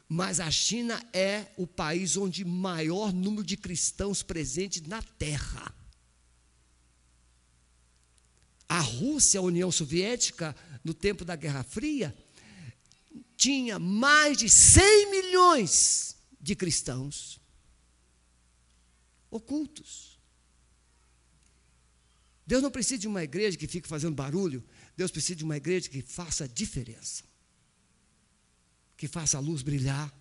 [0.09, 5.75] Mas a China é o país onde maior número de cristãos presentes na Terra.
[8.69, 12.17] A Rússia, a União Soviética, no tempo da Guerra Fria,
[13.37, 17.41] tinha mais de 100 milhões de cristãos
[19.31, 20.19] ocultos.
[22.47, 24.63] Deus não precisa de uma igreja que fique fazendo barulho,
[24.97, 27.25] Deus precisa de uma igreja que faça diferença
[29.03, 30.17] que faça a luz brilhar,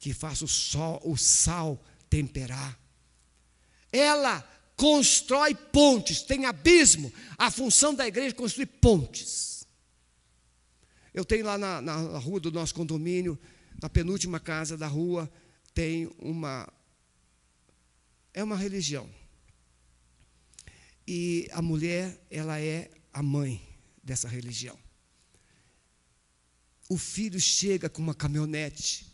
[0.00, 2.76] que faça o sol, o sal temperar.
[3.92, 4.40] Ela
[4.74, 7.12] constrói pontes, tem abismo.
[7.38, 9.64] A função da igreja é construir pontes.
[11.14, 13.38] Eu tenho lá na, na rua do nosso condomínio,
[13.80, 15.32] na penúltima casa da rua,
[15.72, 16.68] tem uma.
[18.34, 19.08] É uma religião.
[21.06, 23.75] E a mulher, ela é a mãe
[24.06, 24.78] dessa religião
[26.88, 29.06] o filho chega com uma caminhonete,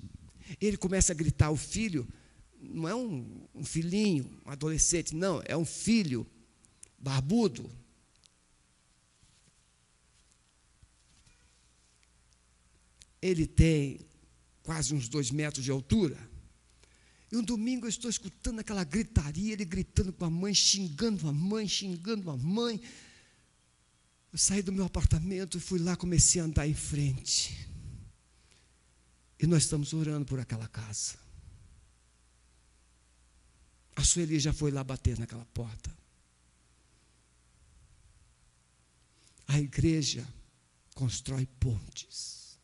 [0.60, 2.06] ele começa a gritar, o filho
[2.60, 6.26] não é um, um filhinho, um adolescente, não, é um filho
[6.98, 7.70] barbudo.
[13.20, 14.00] Ele tem
[14.62, 16.18] quase uns dois metros de altura.
[17.30, 21.32] E um domingo eu estou escutando aquela gritaria, ele gritando com a mãe, xingando a
[21.32, 22.80] mãe, xingando a mãe.
[24.32, 27.68] Eu saí do meu apartamento e fui lá, comecei a andar em frente.
[29.38, 31.18] E nós estamos orando por aquela casa.
[33.94, 35.94] A Sueli já foi lá bater naquela porta.
[39.46, 40.26] A igreja
[40.94, 42.58] constrói pontes.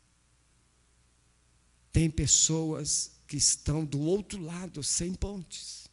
[1.91, 5.87] Tem pessoas que estão do outro lado, sem pontes.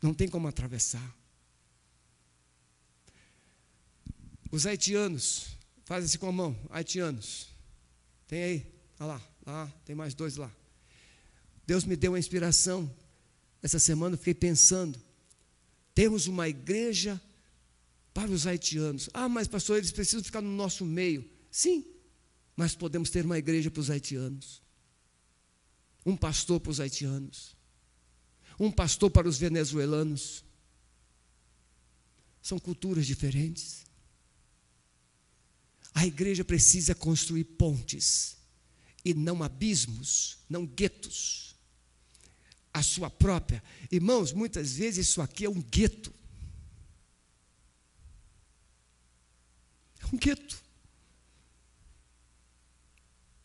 [0.00, 1.17] Não tem como atravessar.
[4.50, 7.48] Os haitianos, fazem assim com a mão, haitianos.
[8.26, 8.66] Tem aí,
[8.98, 10.50] olha lá, lá, tem mais dois lá.
[11.66, 12.90] Deus me deu uma inspiração.
[13.62, 14.98] Essa semana eu fiquei pensando.
[15.94, 17.20] Temos uma igreja
[18.14, 19.10] para os haitianos.
[19.12, 21.28] Ah, mas pastor, eles precisam ficar no nosso meio.
[21.50, 21.84] Sim,
[22.56, 24.62] mas podemos ter uma igreja para os haitianos.
[26.04, 27.56] Um pastor para os haitianos.
[28.58, 30.44] Um pastor para os venezuelanos.
[32.42, 33.87] São culturas diferentes.
[35.98, 38.36] A igreja precisa construir pontes
[39.04, 41.56] e não abismos, não guetos
[42.72, 43.60] a sua própria.
[43.90, 46.14] Irmãos, muitas vezes isso aqui é um gueto.
[49.98, 50.62] É um gueto.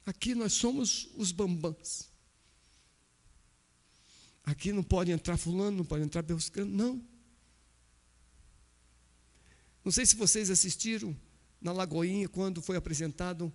[0.06, 2.08] Aqui nós somos os bambãs.
[4.44, 7.04] Aqui não pode entrar fulano, não pode entrar belcano, não.
[9.84, 11.18] Não sei se vocês assistiram
[11.64, 13.52] na Lagoinha quando foi apresentado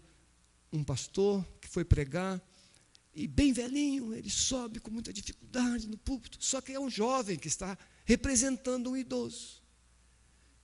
[0.72, 2.42] um pastor que foi pregar
[3.14, 7.36] e bem velhinho, ele sobe com muita dificuldade no púlpito, só que é um jovem
[7.36, 9.62] que está representando um idoso.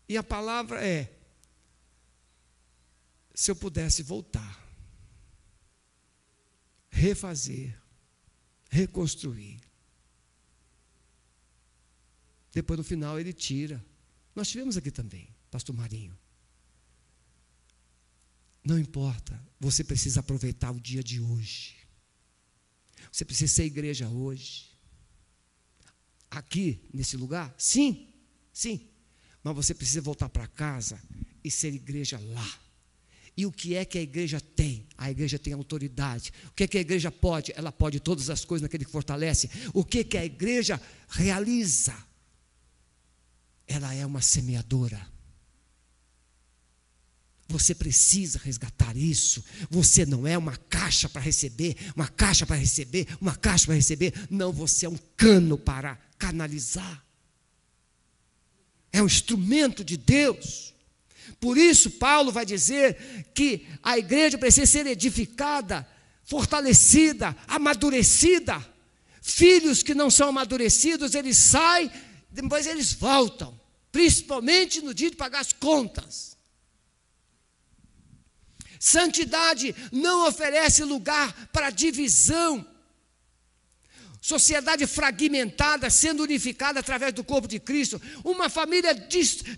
[0.08, 1.18] E a palavra é:
[3.34, 4.64] se eu pudesse voltar,
[6.90, 7.76] refazer,
[8.70, 9.60] reconstruir.
[12.52, 13.84] Depois no final ele tira.
[14.34, 16.16] Nós tivemos aqui também, pastor Marinho.
[18.64, 21.76] Não importa, você precisa aproveitar o dia de hoje.
[23.12, 24.70] Você precisa ser igreja hoje.
[26.30, 27.54] Aqui, nesse lugar?
[27.58, 28.08] Sim,
[28.52, 28.88] sim.
[29.42, 31.00] Mas você precisa voltar para casa
[31.44, 32.60] e ser igreja lá.
[33.36, 34.86] E o que é que a igreja tem?
[34.96, 36.32] A igreja tem autoridade.
[36.46, 37.52] O que é que a igreja pode?
[37.54, 39.50] Ela pode todas as coisas naquele que fortalece.
[39.72, 41.94] O que é que a igreja realiza?
[43.66, 45.13] Ela é uma semeadora.
[47.48, 49.44] Você precisa resgatar isso.
[49.70, 54.14] Você não é uma caixa para receber, uma caixa para receber, uma caixa para receber.
[54.30, 57.04] Não, você é um cano para canalizar.
[58.92, 60.74] É um instrumento de Deus.
[61.40, 65.86] Por isso, Paulo vai dizer que a igreja precisa ser edificada,
[66.24, 68.64] fortalecida, amadurecida.
[69.20, 71.90] Filhos que não são amadurecidos, eles saem,
[72.30, 73.58] depois eles voltam,
[73.90, 76.33] principalmente no dia de pagar as contas.
[78.84, 82.66] Santidade não oferece lugar para divisão.
[84.20, 88.94] Sociedade fragmentada sendo unificada através do corpo de Cristo, uma família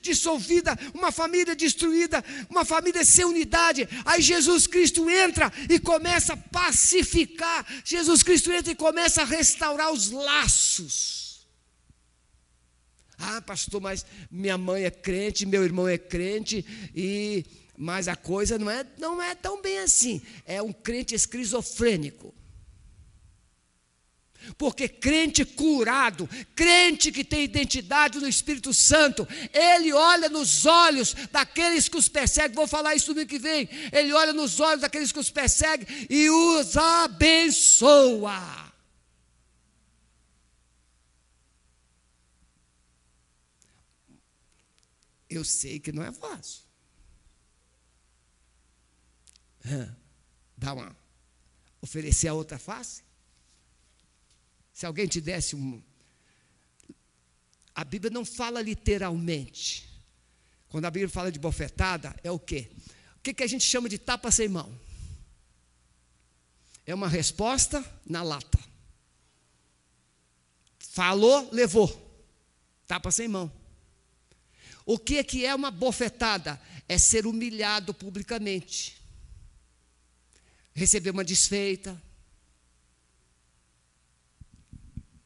[0.00, 3.88] dissolvida, uma família destruída, uma família sem unidade.
[4.04, 7.66] Aí Jesus Cristo entra e começa a pacificar.
[7.84, 11.48] Jesus Cristo entra e começa a restaurar os laços.
[13.18, 16.64] Ah, pastor, mas minha mãe é crente, meu irmão é crente
[16.94, 17.44] e
[17.76, 20.22] mas a coisa não é, não é tão bem assim.
[20.44, 22.34] É um crente esquizofrênico.
[24.56, 31.88] Porque crente curado, crente que tem identidade no Espírito Santo, ele olha nos olhos daqueles
[31.88, 33.68] que os perseguem, vou falar isso no que vem.
[33.92, 38.66] Ele olha nos olhos daqueles que os perseguem e os abençoa.
[45.28, 46.65] Eu sei que não é fácil.
[50.56, 50.96] Dá uma.
[51.80, 53.02] Oferecer a outra face?
[54.72, 55.82] Se alguém te desse um.
[57.74, 59.86] A Bíblia não fala literalmente.
[60.68, 62.70] Quando a Bíblia fala de bofetada, é o quê?
[63.16, 64.78] O que, que a gente chama de tapa sem mão?
[66.84, 68.58] É uma resposta na lata.
[70.78, 72.02] Falou, levou.
[72.86, 73.52] Tapa sem mão.
[74.84, 76.60] O que, que é uma bofetada?
[76.88, 79.05] É ser humilhado publicamente
[80.76, 82.00] receber uma desfeita,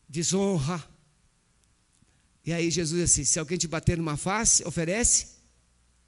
[0.09, 0.88] desonra.
[2.46, 5.40] E aí Jesus disse: se alguém te bater numa face, oferece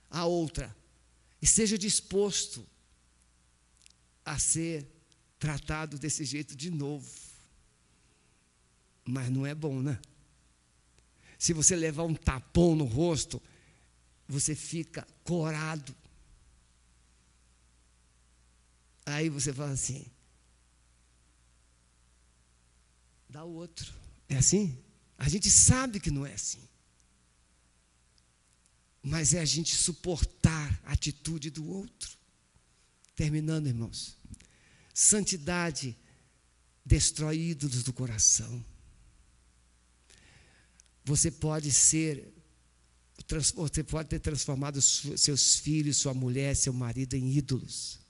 [0.08, 0.74] a outra.
[1.42, 2.64] E seja disposto
[4.24, 4.86] a ser
[5.40, 7.10] tratado desse jeito de novo.
[9.04, 9.98] Mas não é bom, né?
[11.36, 13.42] Se você levar um tapão no rosto,
[14.28, 15.92] você fica corado.
[19.04, 20.06] Aí você fala assim:
[23.28, 23.92] dá o outro.
[24.28, 24.78] É assim?
[25.18, 26.68] A gente sabe que não é assim.
[29.02, 32.16] Mas é a gente suportar a atitude do outro.
[33.16, 34.16] Terminando, irmãos.
[34.94, 35.96] Santidade
[36.84, 38.64] destrói ídolos do coração.
[41.04, 42.32] Você pode ser,
[43.54, 48.01] você pode ter transformado seus filhos, sua mulher, seu marido em ídolos.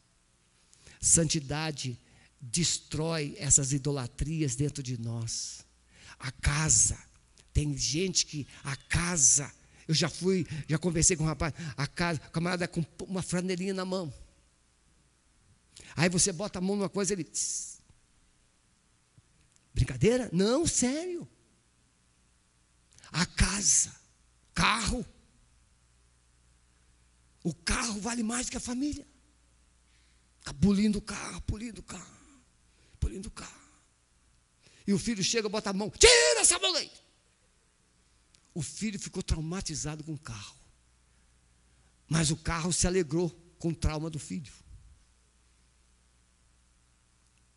[1.02, 1.98] Santidade
[2.40, 5.66] destrói essas idolatrias dentro de nós.
[6.16, 6.96] A casa,
[7.52, 9.52] tem gente que a casa,
[9.88, 13.74] eu já fui, já conversei com um rapaz, a casa, o camarada com uma franelinha
[13.74, 14.14] na mão.
[15.96, 17.28] Aí você bota a mão numa coisa, ele.
[19.74, 20.30] Brincadeira?
[20.32, 21.28] Não, sério.
[23.10, 23.92] A casa,
[24.54, 25.04] carro.
[27.42, 29.04] O carro vale mais que a família.
[30.42, 32.16] Fica o carro, pulindo o carro,
[32.98, 33.62] pulindo o carro.
[34.84, 36.74] E o filho chega, bota a mão, tira essa mão.
[38.52, 40.56] O filho ficou traumatizado com o carro.
[42.08, 44.52] Mas o carro se alegrou com o trauma do filho.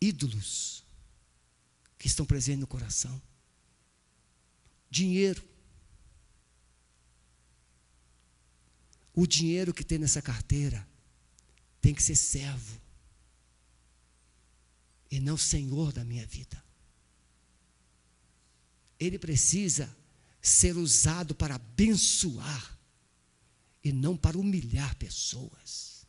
[0.00, 0.84] Ídolos
[1.98, 3.20] que estão presentes no coração.
[4.88, 5.42] Dinheiro.
[9.12, 10.86] O dinheiro que tem nessa carteira
[11.86, 12.80] tem que ser servo
[15.08, 16.60] e não senhor da minha vida.
[18.98, 19.96] Ele precisa
[20.42, 22.76] ser usado para abençoar
[23.84, 26.04] e não para humilhar pessoas.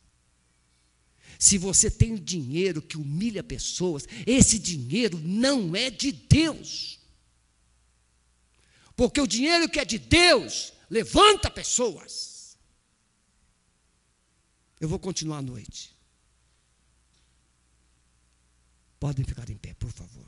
[1.38, 6.98] Se você tem dinheiro que humilha pessoas, esse dinheiro não é de Deus.
[8.96, 12.37] Porque o dinheiro que é de Deus levanta pessoas.
[14.80, 15.96] Eu vou continuar à noite.
[19.00, 20.26] Podem ficar em pé, por favor.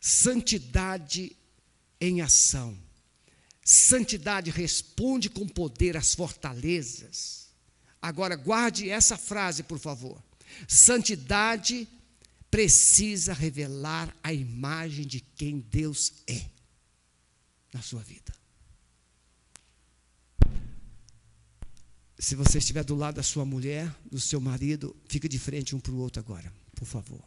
[0.00, 1.36] Santidade
[2.00, 2.76] em ação.
[3.62, 7.48] Santidade responde com poder às fortalezas.
[8.00, 10.22] Agora, guarde essa frase, por favor.
[10.66, 11.86] Santidade
[12.50, 16.50] precisa revelar a imagem de quem Deus é
[17.72, 18.39] na sua vida.
[22.20, 25.80] Se você estiver do lado da sua mulher, do seu marido, fica de frente um
[25.80, 27.24] para o outro agora, por favor.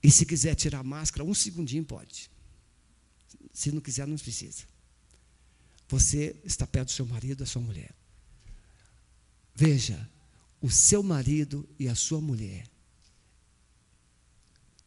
[0.00, 2.30] E se quiser tirar a máscara, um segundinho pode.
[3.52, 4.62] Se não quiser, não precisa.
[5.88, 7.92] Você está perto do seu marido, da sua mulher.
[9.52, 10.08] Veja,
[10.60, 12.70] o seu marido e a sua mulher,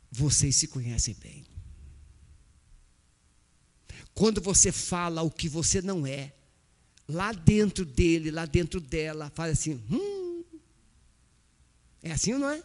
[0.09, 1.45] vocês se conhecem bem.
[4.13, 6.38] Quando você fala o que você não é,
[7.09, 10.43] lá dentro dele, lá dentro dela, faz assim, hum.
[12.03, 12.63] É assim ou não é?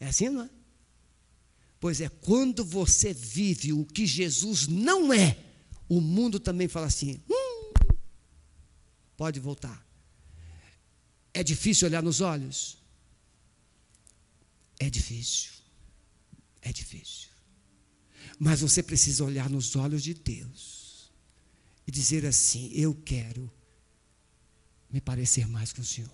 [0.00, 0.50] É assim ou não é?
[1.78, 5.36] Pois é, quando você vive o que Jesus não é,
[5.88, 7.72] o mundo também fala assim, hum.
[9.16, 9.86] Pode voltar.
[11.34, 12.78] É difícil olhar nos olhos?
[14.78, 15.52] É difícil.
[16.62, 17.28] É difícil.
[18.38, 20.81] Mas você precisa olhar nos olhos de Deus
[21.86, 23.50] e dizer assim: Eu quero
[24.90, 26.10] me parecer mais com o Senhor.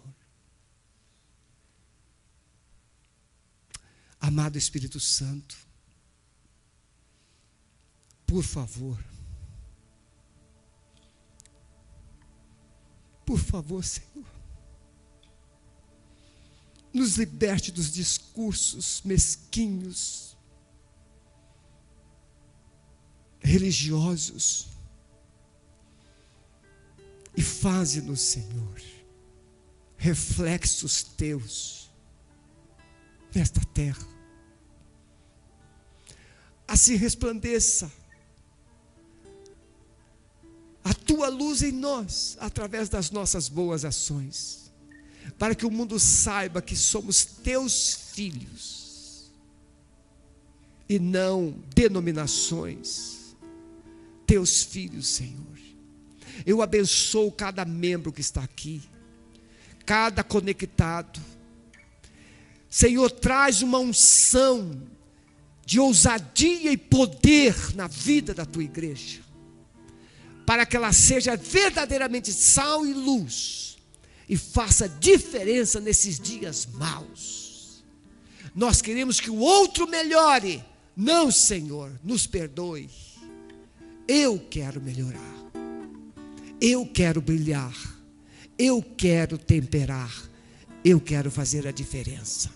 [4.20, 5.56] Amado Espírito Santo,
[8.26, 9.02] por favor,
[13.24, 14.26] por favor, Senhor,
[16.92, 20.36] nos liberte dos discursos mesquinhos,
[23.38, 24.68] religiosos,
[27.36, 28.82] e faze-nos, Senhor,
[29.96, 31.90] reflexos teus
[33.34, 34.06] nesta terra.
[36.66, 37.90] Assim resplandeça
[40.84, 44.72] a tua luz em nós, através das nossas boas ações,
[45.38, 49.30] para que o mundo saiba que somos teus filhos
[50.88, 53.34] e não denominações,
[54.26, 55.57] teus filhos, Senhor.
[56.44, 58.82] Eu abençoo cada membro que está aqui,
[59.84, 61.20] cada conectado.
[62.68, 64.82] Senhor, traz uma unção
[65.64, 69.20] de ousadia e poder na vida da tua igreja,
[70.46, 73.76] para que ela seja verdadeiramente sal e luz
[74.28, 77.84] e faça diferença nesses dias maus.
[78.54, 80.62] Nós queremos que o outro melhore,
[80.96, 82.90] não, Senhor, nos perdoe.
[84.06, 85.37] Eu quero melhorar.
[86.60, 87.74] Eu quero brilhar,
[88.58, 90.12] eu quero temperar,
[90.84, 92.50] eu quero fazer a diferença.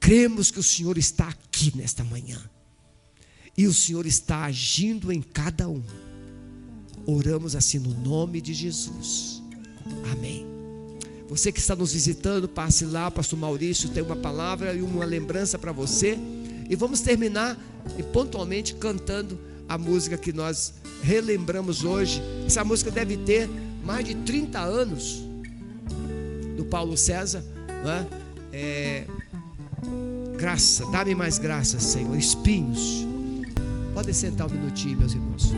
[0.00, 2.38] Cremos que o Senhor está aqui nesta manhã
[3.56, 5.82] e o Senhor está agindo em cada um.
[7.04, 9.42] Oramos assim no nome de Jesus.
[10.10, 10.46] Amém.
[11.28, 15.58] Você que está nos visitando, passe lá, pastor Maurício tem uma palavra e uma lembrança
[15.58, 16.16] para você.
[16.70, 17.58] E vamos terminar
[17.98, 20.72] e pontualmente cantando a música que nós
[21.02, 22.22] relembramos hoje.
[22.46, 23.48] Essa música deve ter
[23.84, 25.22] mais de 30 anos
[26.56, 27.42] do Paulo César,
[27.84, 28.06] né?
[28.52, 29.06] é?
[30.36, 32.16] graça, dá-me mais graça, Senhor.
[32.16, 33.06] Espinhos.
[33.94, 35.52] Podem sentar um minutinho, meus irmãos.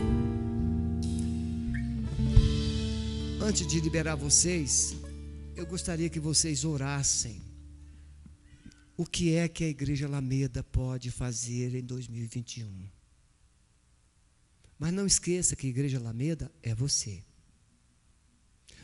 [3.39, 4.95] Antes de liberar vocês,
[5.55, 7.41] eu gostaria que vocês orassem.
[8.97, 13.00] O que é que a Igreja Alameda pode fazer em 2021?
[14.81, 17.23] Mas não esqueça que a Igreja Alameda é você.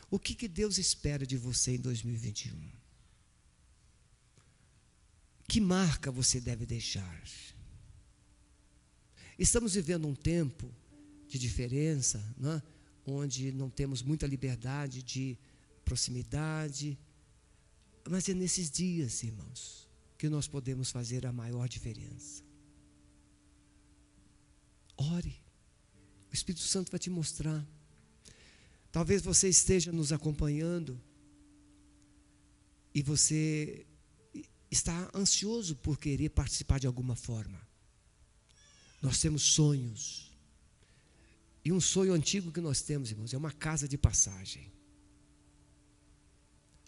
[0.08, 2.56] O que, que Deus espera de você em 2021?
[5.48, 7.20] Que marca você deve deixar?
[9.36, 10.72] Estamos vivendo um tempo
[11.26, 12.62] de diferença, né?
[13.04, 15.36] onde não temos muita liberdade de
[15.84, 16.96] proximidade,
[18.08, 22.44] mas é nesses dias, irmãos, que nós podemos fazer a maior diferença.
[24.96, 25.47] Ore,
[26.38, 27.66] Espírito Santo vai te mostrar.
[28.90, 31.00] Talvez você esteja nos acompanhando
[32.94, 33.86] e você
[34.70, 37.60] está ansioso por querer participar de alguma forma.
[39.02, 40.32] Nós temos sonhos.
[41.64, 44.72] E um sonho antigo que nós temos, irmãos, é uma casa de passagem.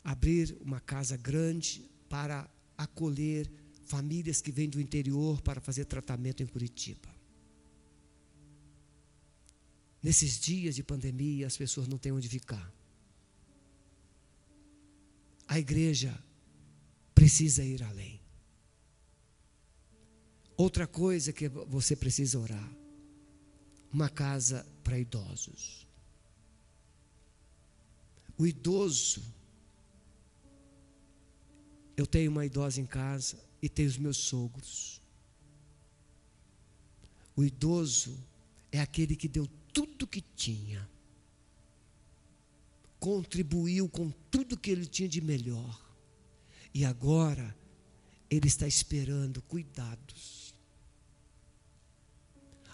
[0.02, 3.50] Abrir uma casa grande para acolher
[3.84, 7.19] famílias que vêm do interior para fazer tratamento em Curitiba.
[10.02, 12.72] Nesses dias de pandemia, as pessoas não têm onde ficar.
[15.46, 16.16] A igreja
[17.14, 18.20] precisa ir além.
[20.56, 22.72] Outra coisa que você precisa orar:
[23.92, 25.86] uma casa para idosos.
[28.38, 29.22] O idoso,
[31.94, 35.00] eu tenho uma idosa em casa e tenho os meus sogros.
[37.36, 38.18] O idoso
[38.72, 40.88] é aquele que deu tudo que tinha,
[42.98, 45.80] contribuiu com tudo que ele tinha de melhor,
[46.72, 47.56] e agora
[48.28, 50.54] ele está esperando cuidados.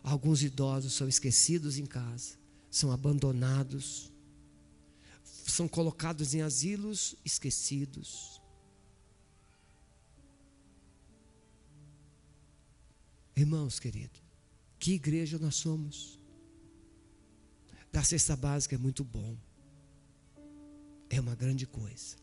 [0.02, 2.38] Alguns idosos são esquecidos em casa,
[2.70, 4.12] são abandonados,
[5.24, 8.40] são colocados em asilos esquecidos.
[13.34, 14.22] Irmãos queridos,
[14.78, 16.18] que igreja nós somos?
[17.92, 19.36] Da cesta básica é muito bom,
[21.08, 22.16] é uma grande coisa.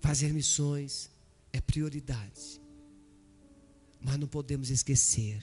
[0.00, 1.10] Fazer missões
[1.52, 2.60] é prioridade,
[4.00, 5.42] mas não podemos esquecer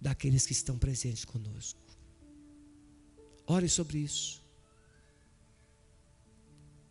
[0.00, 1.80] daqueles que estão presentes conosco.
[3.46, 4.44] Ore sobre isso.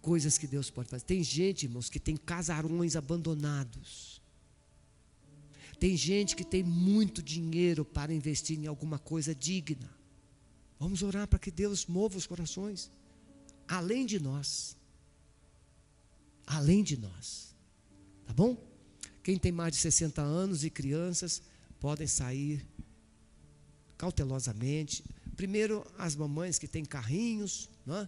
[0.02, 1.04] Coisas que Deus pode fazer.
[1.04, 4.15] Tem gente, irmãos, que tem casarões abandonados.
[5.80, 9.90] Tem gente que tem muito dinheiro para investir em alguma coisa digna.
[10.80, 12.92] Vamos orar para que Deus mova os corações,
[13.68, 14.76] além de nós.
[16.46, 17.56] Além de nós.
[18.26, 18.58] Tá bom?
[19.24, 21.42] Quem tem mais de 60 anos e crianças
[21.80, 22.66] podem sair
[23.98, 25.04] cautelosamente.
[25.36, 28.08] Primeiro, as mamães que têm carrinhos, né?